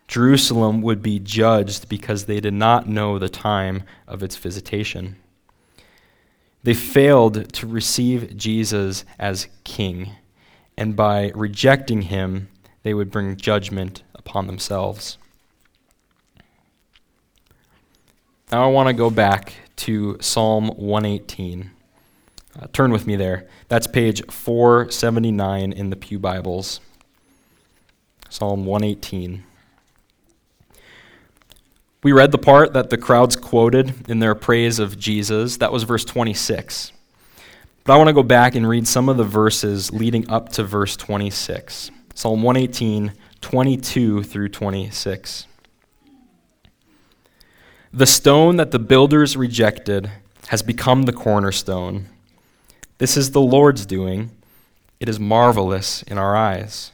Jerusalem 0.06 0.82
would 0.82 1.02
be 1.02 1.18
judged 1.18 1.88
because 1.88 2.24
they 2.24 2.40
did 2.40 2.52
not 2.52 2.88
know 2.88 3.18
the 3.18 3.28
time 3.28 3.84
of 4.08 4.22
its 4.22 4.36
visitation. 4.36 5.16
They 6.62 6.74
failed 6.74 7.54
to 7.54 7.66
receive 7.66 8.36
Jesus 8.36 9.04
as 9.18 9.48
king, 9.64 10.10
and 10.76 10.94
by 10.94 11.30
rejecting 11.34 12.02
him, 12.02 12.48
they 12.82 12.94
would 12.94 13.10
bring 13.10 13.36
judgment 13.36 14.02
upon 14.14 14.46
themselves. 14.46 15.18
Now 18.50 18.64
I 18.64 18.72
want 18.72 18.88
to 18.88 18.92
go 18.92 19.10
back 19.10 19.54
to 19.76 20.16
Psalm 20.20 20.68
118. 20.68 21.70
Uh, 22.58 22.66
turn 22.72 22.90
with 22.90 23.06
me 23.06 23.16
there. 23.16 23.46
That's 23.68 23.86
page 23.86 24.22
479 24.26 25.72
in 25.72 25.90
the 25.90 25.96
Pew 25.96 26.18
Bibles. 26.18 26.80
Psalm 28.28 28.64
118. 28.64 29.44
We 32.02 32.12
read 32.12 32.32
the 32.32 32.38
part 32.38 32.72
that 32.72 32.90
the 32.90 32.96
crowds 32.96 33.36
quoted 33.36 34.08
in 34.08 34.20
their 34.20 34.34
praise 34.34 34.78
of 34.78 34.98
Jesus. 34.98 35.58
That 35.58 35.70
was 35.70 35.82
verse 35.82 36.04
26. 36.04 36.92
But 37.84 37.92
I 37.92 37.96
want 37.96 38.08
to 38.08 38.14
go 38.14 38.22
back 38.22 38.54
and 38.54 38.68
read 38.68 38.88
some 38.88 39.08
of 39.08 39.16
the 39.16 39.24
verses 39.24 39.92
leading 39.92 40.28
up 40.30 40.48
to 40.50 40.64
verse 40.64 40.96
26. 40.96 41.90
Psalm 42.20 42.42
118, 42.42 43.14
22 43.40 44.22
through 44.24 44.50
26. 44.50 45.46
The 47.94 48.04
stone 48.04 48.56
that 48.56 48.72
the 48.72 48.78
builders 48.78 49.38
rejected 49.38 50.10
has 50.48 50.62
become 50.62 51.04
the 51.04 51.14
cornerstone. 51.14 52.10
This 52.98 53.16
is 53.16 53.30
the 53.30 53.40
Lord's 53.40 53.86
doing. 53.86 54.32
It 55.00 55.08
is 55.08 55.18
marvelous 55.18 56.02
in 56.02 56.18
our 56.18 56.36
eyes. 56.36 56.92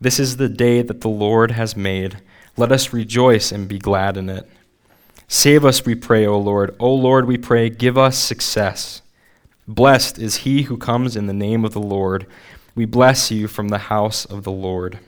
This 0.00 0.18
is 0.18 0.36
the 0.36 0.48
day 0.48 0.82
that 0.82 1.02
the 1.02 1.08
Lord 1.08 1.52
has 1.52 1.76
made. 1.76 2.20
Let 2.56 2.72
us 2.72 2.92
rejoice 2.92 3.52
and 3.52 3.68
be 3.68 3.78
glad 3.78 4.16
in 4.16 4.28
it. 4.28 4.50
Save 5.28 5.64
us, 5.64 5.86
we 5.86 5.94
pray, 5.94 6.26
O 6.26 6.36
Lord. 6.40 6.74
O 6.80 6.92
Lord, 6.92 7.28
we 7.28 7.38
pray, 7.38 7.70
give 7.70 7.96
us 7.96 8.18
success. 8.18 9.00
Blessed 9.68 10.18
is 10.18 10.38
he 10.38 10.62
who 10.62 10.76
comes 10.76 11.14
in 11.14 11.28
the 11.28 11.32
name 11.32 11.64
of 11.64 11.72
the 11.72 11.78
Lord. 11.78 12.26
We 12.74 12.84
bless 12.84 13.30
you 13.30 13.46
from 13.46 13.68
the 13.68 13.78
house 13.78 14.24
of 14.24 14.42
the 14.42 14.52
Lord. 14.52 14.98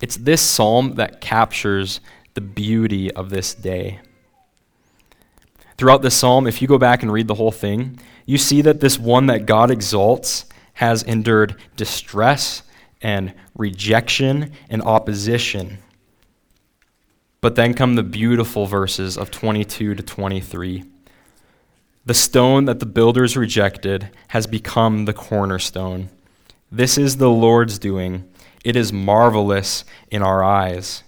It's 0.00 0.16
this 0.16 0.40
psalm 0.40 0.94
that 0.94 1.20
captures 1.20 2.00
the 2.34 2.40
beauty 2.40 3.10
of 3.12 3.30
this 3.30 3.54
day. 3.54 4.00
Throughout 5.76 6.02
this 6.02 6.14
psalm, 6.14 6.46
if 6.46 6.62
you 6.62 6.68
go 6.68 6.78
back 6.78 7.02
and 7.02 7.12
read 7.12 7.28
the 7.28 7.34
whole 7.34 7.52
thing, 7.52 8.00
you 8.26 8.38
see 8.38 8.62
that 8.62 8.80
this 8.80 8.98
one 8.98 9.26
that 9.26 9.46
God 9.46 9.70
exalts 9.70 10.46
has 10.74 11.02
endured 11.02 11.56
distress 11.76 12.62
and 13.02 13.34
rejection 13.56 14.52
and 14.70 14.82
opposition. 14.82 15.78
But 17.40 17.54
then 17.54 17.74
come 17.74 17.94
the 17.94 18.02
beautiful 18.02 18.66
verses 18.66 19.16
of 19.16 19.30
22 19.30 19.94
to 19.94 20.02
23. 20.02 20.84
The 22.08 22.14
stone 22.14 22.64
that 22.64 22.80
the 22.80 22.86
builders 22.86 23.36
rejected 23.36 24.08
has 24.28 24.46
become 24.46 25.04
the 25.04 25.12
cornerstone. 25.12 26.08
This 26.72 26.96
is 26.96 27.18
the 27.18 27.28
Lord's 27.28 27.78
doing. 27.78 28.26
It 28.64 28.76
is 28.76 28.94
marvelous 28.94 29.84
in 30.10 30.22
our 30.22 30.42
eyes. 30.42 31.02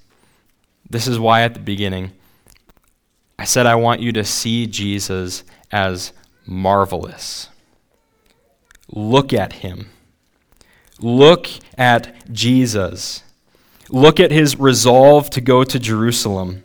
This 0.90 1.06
is 1.06 1.18
why 1.18 1.40
at 1.40 1.54
the 1.54 1.60
beginning 1.60 2.12
I 3.38 3.44
said 3.44 3.64
I 3.64 3.76
want 3.76 4.02
you 4.02 4.12
to 4.12 4.24
see 4.24 4.66
Jesus 4.66 5.42
as 5.72 6.12
marvelous. 6.44 7.48
Look 8.86 9.32
at 9.32 9.54
him. 9.54 9.88
Look 11.00 11.48
at 11.78 12.30
Jesus. 12.30 13.22
Look 13.88 14.20
at 14.20 14.32
his 14.32 14.60
resolve 14.60 15.30
to 15.30 15.40
go 15.40 15.64
to 15.64 15.78
Jerusalem. 15.78 16.62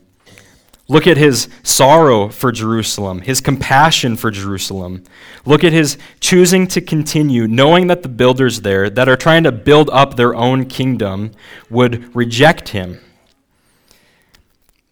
Look 0.87 1.07
at 1.07 1.17
his 1.17 1.49
sorrow 1.63 2.29
for 2.29 2.51
Jerusalem, 2.51 3.21
his 3.21 3.41
compassion 3.41 4.15
for 4.15 4.29
Jerusalem. 4.29 5.03
Look 5.43 5.63
at 5.63 5.73
his 5.73 5.97
choosing 6.19 6.67
to 6.67 6.81
continue, 6.81 7.47
knowing 7.47 7.87
that 7.87 8.03
the 8.03 8.09
builders 8.09 8.61
there 8.61 8.89
that 8.91 9.09
are 9.09 9.15
trying 9.15 9.43
to 9.43 9.51
build 9.51 9.89
up 9.89 10.15
their 10.15 10.35
own 10.35 10.65
kingdom 10.65 11.31
would 11.71 12.15
reject 12.15 12.69
him. 12.69 12.99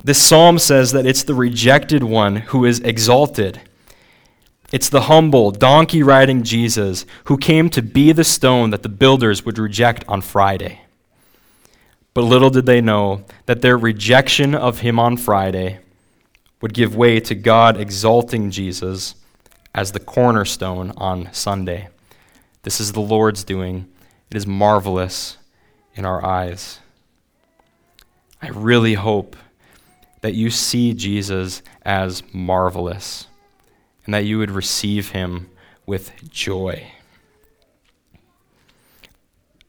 This 0.03 0.21
psalm 0.21 0.57
says 0.57 0.91
that 0.93 1.05
it's 1.05 1.23
the 1.23 1.35
rejected 1.35 2.03
one 2.03 2.37
who 2.37 2.65
is 2.65 2.79
exalted. 2.79 3.61
It's 4.71 4.89
the 4.89 5.01
humble, 5.01 5.51
donkey 5.51 6.01
riding 6.01 6.41
Jesus 6.41 7.05
who 7.25 7.37
came 7.37 7.69
to 7.69 7.83
be 7.83 8.11
the 8.11 8.23
stone 8.23 8.71
that 8.71 8.81
the 8.81 8.89
builders 8.89 9.45
would 9.45 9.59
reject 9.59 10.03
on 10.07 10.21
Friday. 10.21 10.81
But 12.15 12.23
little 12.23 12.49
did 12.49 12.65
they 12.65 12.81
know 12.81 13.23
that 13.45 13.61
their 13.61 13.77
rejection 13.77 14.55
of 14.55 14.79
him 14.79 14.99
on 14.99 15.17
Friday 15.17 15.79
would 16.63 16.73
give 16.73 16.95
way 16.95 17.19
to 17.19 17.35
God 17.35 17.75
exalting 17.75 18.49
Jesus 18.49 19.15
as 19.75 19.91
the 19.91 19.99
cornerstone 19.99 20.93
on 20.95 21.27
Sunday. 21.33 21.89
This 22.61 22.79
is 22.79 22.93
the 22.93 23.01
Lord's 23.01 23.43
doing. 23.43 23.85
It 24.31 24.37
is 24.37 24.47
marvelous 24.47 25.35
in 25.93 26.05
our 26.05 26.25
eyes. 26.25 26.79
I 28.41 28.47
really 28.47 28.93
hope 28.93 29.35
that 30.21 30.35
you 30.35 30.49
see 30.49 30.93
Jesus 30.93 31.61
as 31.81 32.23
marvelous 32.33 33.27
and 34.05 34.13
that 34.13 34.23
you 34.23 34.37
would 34.37 34.51
receive 34.51 35.09
him 35.09 35.49
with 35.85 36.13
joy. 36.31 36.87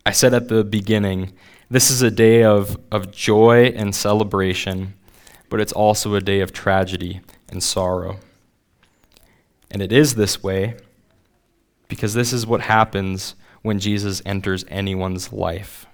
I 0.06 0.12
said 0.12 0.32
at 0.32 0.46
the 0.46 0.62
beginning, 0.62 1.32
this 1.68 1.90
is 1.90 2.02
a 2.02 2.10
day 2.12 2.44
of, 2.44 2.78
of 2.92 3.10
joy 3.10 3.72
and 3.74 3.92
celebration, 3.92 4.94
but 5.54 5.60
it's 5.60 5.72
also 5.72 6.16
a 6.16 6.20
day 6.20 6.40
of 6.40 6.52
tragedy 6.52 7.20
and 7.48 7.62
sorrow. 7.62 8.18
And 9.70 9.80
it 9.80 9.92
is 9.92 10.16
this 10.16 10.42
way 10.42 10.74
because 11.86 12.12
this 12.12 12.32
is 12.32 12.44
what 12.44 12.62
happens 12.62 13.36
when 13.62 13.78
Jesus 13.78 14.20
enters 14.26 14.64
anyone's 14.66 15.32
life. 15.32 15.86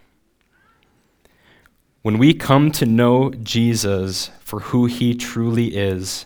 When 2.01 2.17
we 2.17 2.33
come 2.33 2.73
to 2.73 2.87
know 2.87 3.33
Jesus 3.33 4.31
for 4.41 4.61
who 4.61 4.87
he 4.87 5.15
truly 5.15 5.77
is, 5.77 6.25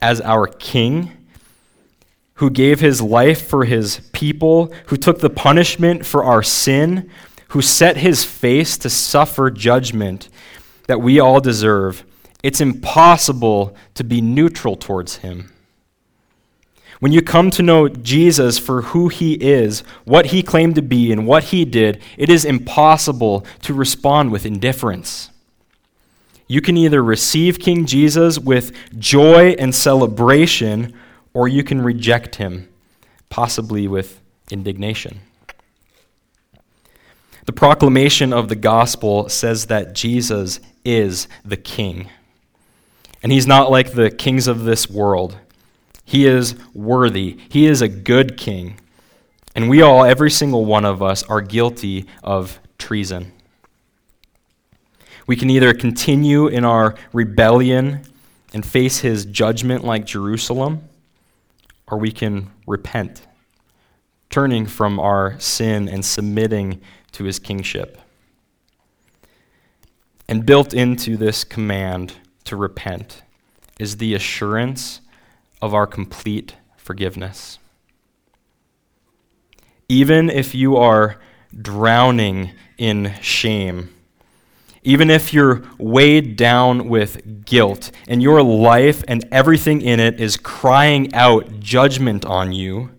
as 0.00 0.22
our 0.22 0.46
King, 0.46 1.12
who 2.36 2.48
gave 2.48 2.80
his 2.80 3.02
life 3.02 3.46
for 3.46 3.66
his 3.66 4.00
people, 4.14 4.72
who 4.86 4.96
took 4.96 5.18
the 5.18 5.28
punishment 5.28 6.06
for 6.06 6.24
our 6.24 6.42
sin, 6.42 7.10
who 7.48 7.60
set 7.60 7.98
his 7.98 8.24
face 8.24 8.78
to 8.78 8.88
suffer 8.88 9.50
judgment 9.50 10.30
that 10.86 11.02
we 11.02 11.20
all 11.20 11.38
deserve, 11.38 12.06
it's 12.42 12.60
impossible 12.60 13.76
to 13.94 14.04
be 14.04 14.20
neutral 14.20 14.76
towards 14.76 15.16
him. 15.16 15.52
When 17.00 17.12
you 17.12 17.20
come 17.20 17.50
to 17.52 17.62
know 17.62 17.88
Jesus 17.88 18.58
for 18.58 18.82
who 18.82 19.08
he 19.08 19.34
is, 19.34 19.80
what 20.04 20.26
he 20.26 20.42
claimed 20.42 20.76
to 20.76 20.82
be, 20.82 21.10
and 21.10 21.26
what 21.26 21.44
he 21.44 21.64
did, 21.64 22.00
it 22.16 22.30
is 22.30 22.44
impossible 22.44 23.44
to 23.62 23.74
respond 23.74 24.30
with 24.30 24.46
indifference. 24.46 25.30
You 26.46 26.60
can 26.60 26.76
either 26.76 27.02
receive 27.02 27.58
King 27.58 27.86
Jesus 27.86 28.38
with 28.38 28.72
joy 28.98 29.56
and 29.58 29.74
celebration, 29.74 30.94
or 31.34 31.48
you 31.48 31.64
can 31.64 31.82
reject 31.82 32.36
him, 32.36 32.68
possibly 33.30 33.88
with 33.88 34.20
indignation. 34.50 35.20
The 37.46 37.52
proclamation 37.52 38.32
of 38.32 38.48
the 38.48 38.54
gospel 38.54 39.28
says 39.28 39.66
that 39.66 39.94
Jesus 39.94 40.60
is 40.84 41.26
the 41.44 41.56
king. 41.56 42.08
And 43.22 43.30
he's 43.30 43.46
not 43.46 43.70
like 43.70 43.92
the 43.92 44.10
kings 44.10 44.48
of 44.48 44.64
this 44.64 44.90
world. 44.90 45.36
He 46.04 46.26
is 46.26 46.56
worthy. 46.74 47.38
He 47.48 47.66
is 47.66 47.80
a 47.80 47.88
good 47.88 48.36
king. 48.36 48.78
And 49.54 49.68
we 49.68 49.82
all, 49.82 50.04
every 50.04 50.30
single 50.30 50.64
one 50.64 50.84
of 50.84 51.02
us, 51.02 51.22
are 51.24 51.40
guilty 51.40 52.06
of 52.22 52.58
treason. 52.78 53.32
We 55.26 55.36
can 55.36 55.50
either 55.50 55.72
continue 55.72 56.48
in 56.48 56.64
our 56.64 56.96
rebellion 57.12 58.02
and 58.52 58.66
face 58.66 58.98
his 58.98 59.24
judgment 59.24 59.84
like 59.84 60.04
Jerusalem, 60.04 60.88
or 61.86 61.98
we 61.98 62.10
can 62.10 62.50
repent, 62.66 63.26
turning 64.30 64.66
from 64.66 64.98
our 64.98 65.38
sin 65.38 65.88
and 65.88 66.04
submitting 66.04 66.80
to 67.12 67.24
his 67.24 67.38
kingship. 67.38 67.98
And 70.28 70.44
built 70.44 70.74
into 70.74 71.16
this 71.16 71.44
command 71.44 72.14
to 72.44 72.56
repent 72.56 73.22
is 73.78 73.96
the 73.96 74.14
assurance 74.14 75.00
of 75.60 75.74
our 75.74 75.86
complete 75.86 76.56
forgiveness. 76.76 77.58
Even 79.88 80.30
if 80.30 80.54
you 80.54 80.76
are 80.76 81.20
drowning 81.60 82.50
in 82.78 83.14
shame, 83.20 83.94
even 84.82 85.10
if 85.10 85.32
you're 85.32 85.62
weighed 85.78 86.36
down 86.36 86.88
with 86.88 87.44
guilt 87.44 87.92
and 88.08 88.22
your 88.22 88.42
life 88.42 89.04
and 89.06 89.24
everything 89.30 89.80
in 89.80 90.00
it 90.00 90.18
is 90.20 90.36
crying 90.36 91.14
out 91.14 91.60
judgment 91.60 92.24
on 92.24 92.52
you, 92.52 92.90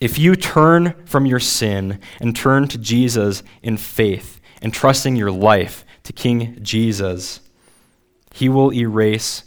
if 0.00 0.18
you 0.18 0.36
turn 0.36 0.94
from 1.04 1.26
your 1.26 1.40
sin 1.40 1.98
and 2.20 2.36
turn 2.36 2.68
to 2.68 2.78
Jesus 2.78 3.42
in 3.62 3.76
faith 3.76 4.40
and 4.62 4.72
trusting 4.72 5.16
your 5.16 5.32
life 5.32 5.84
to 6.04 6.12
King 6.12 6.58
Jesus, 6.62 7.40
he 8.38 8.48
will 8.48 8.72
erase 8.72 9.42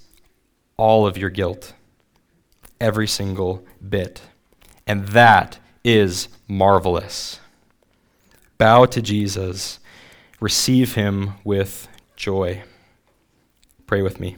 all 0.76 1.08
of 1.08 1.18
your 1.18 1.30
guilt, 1.30 1.74
every 2.82 3.08
single 3.08 3.66
bit. 3.88 4.22
And 4.86 5.08
that 5.08 5.60
is 5.82 6.28
marvelous. 6.46 7.40
Bow 8.58 8.84
to 8.88 9.02
Jesus, 9.02 9.80
receive 10.42 10.96
him 10.96 11.36
with 11.46 11.88
joy. 12.18 12.64
Pray 13.88 14.02
with 14.02 14.20
me. 14.20 14.36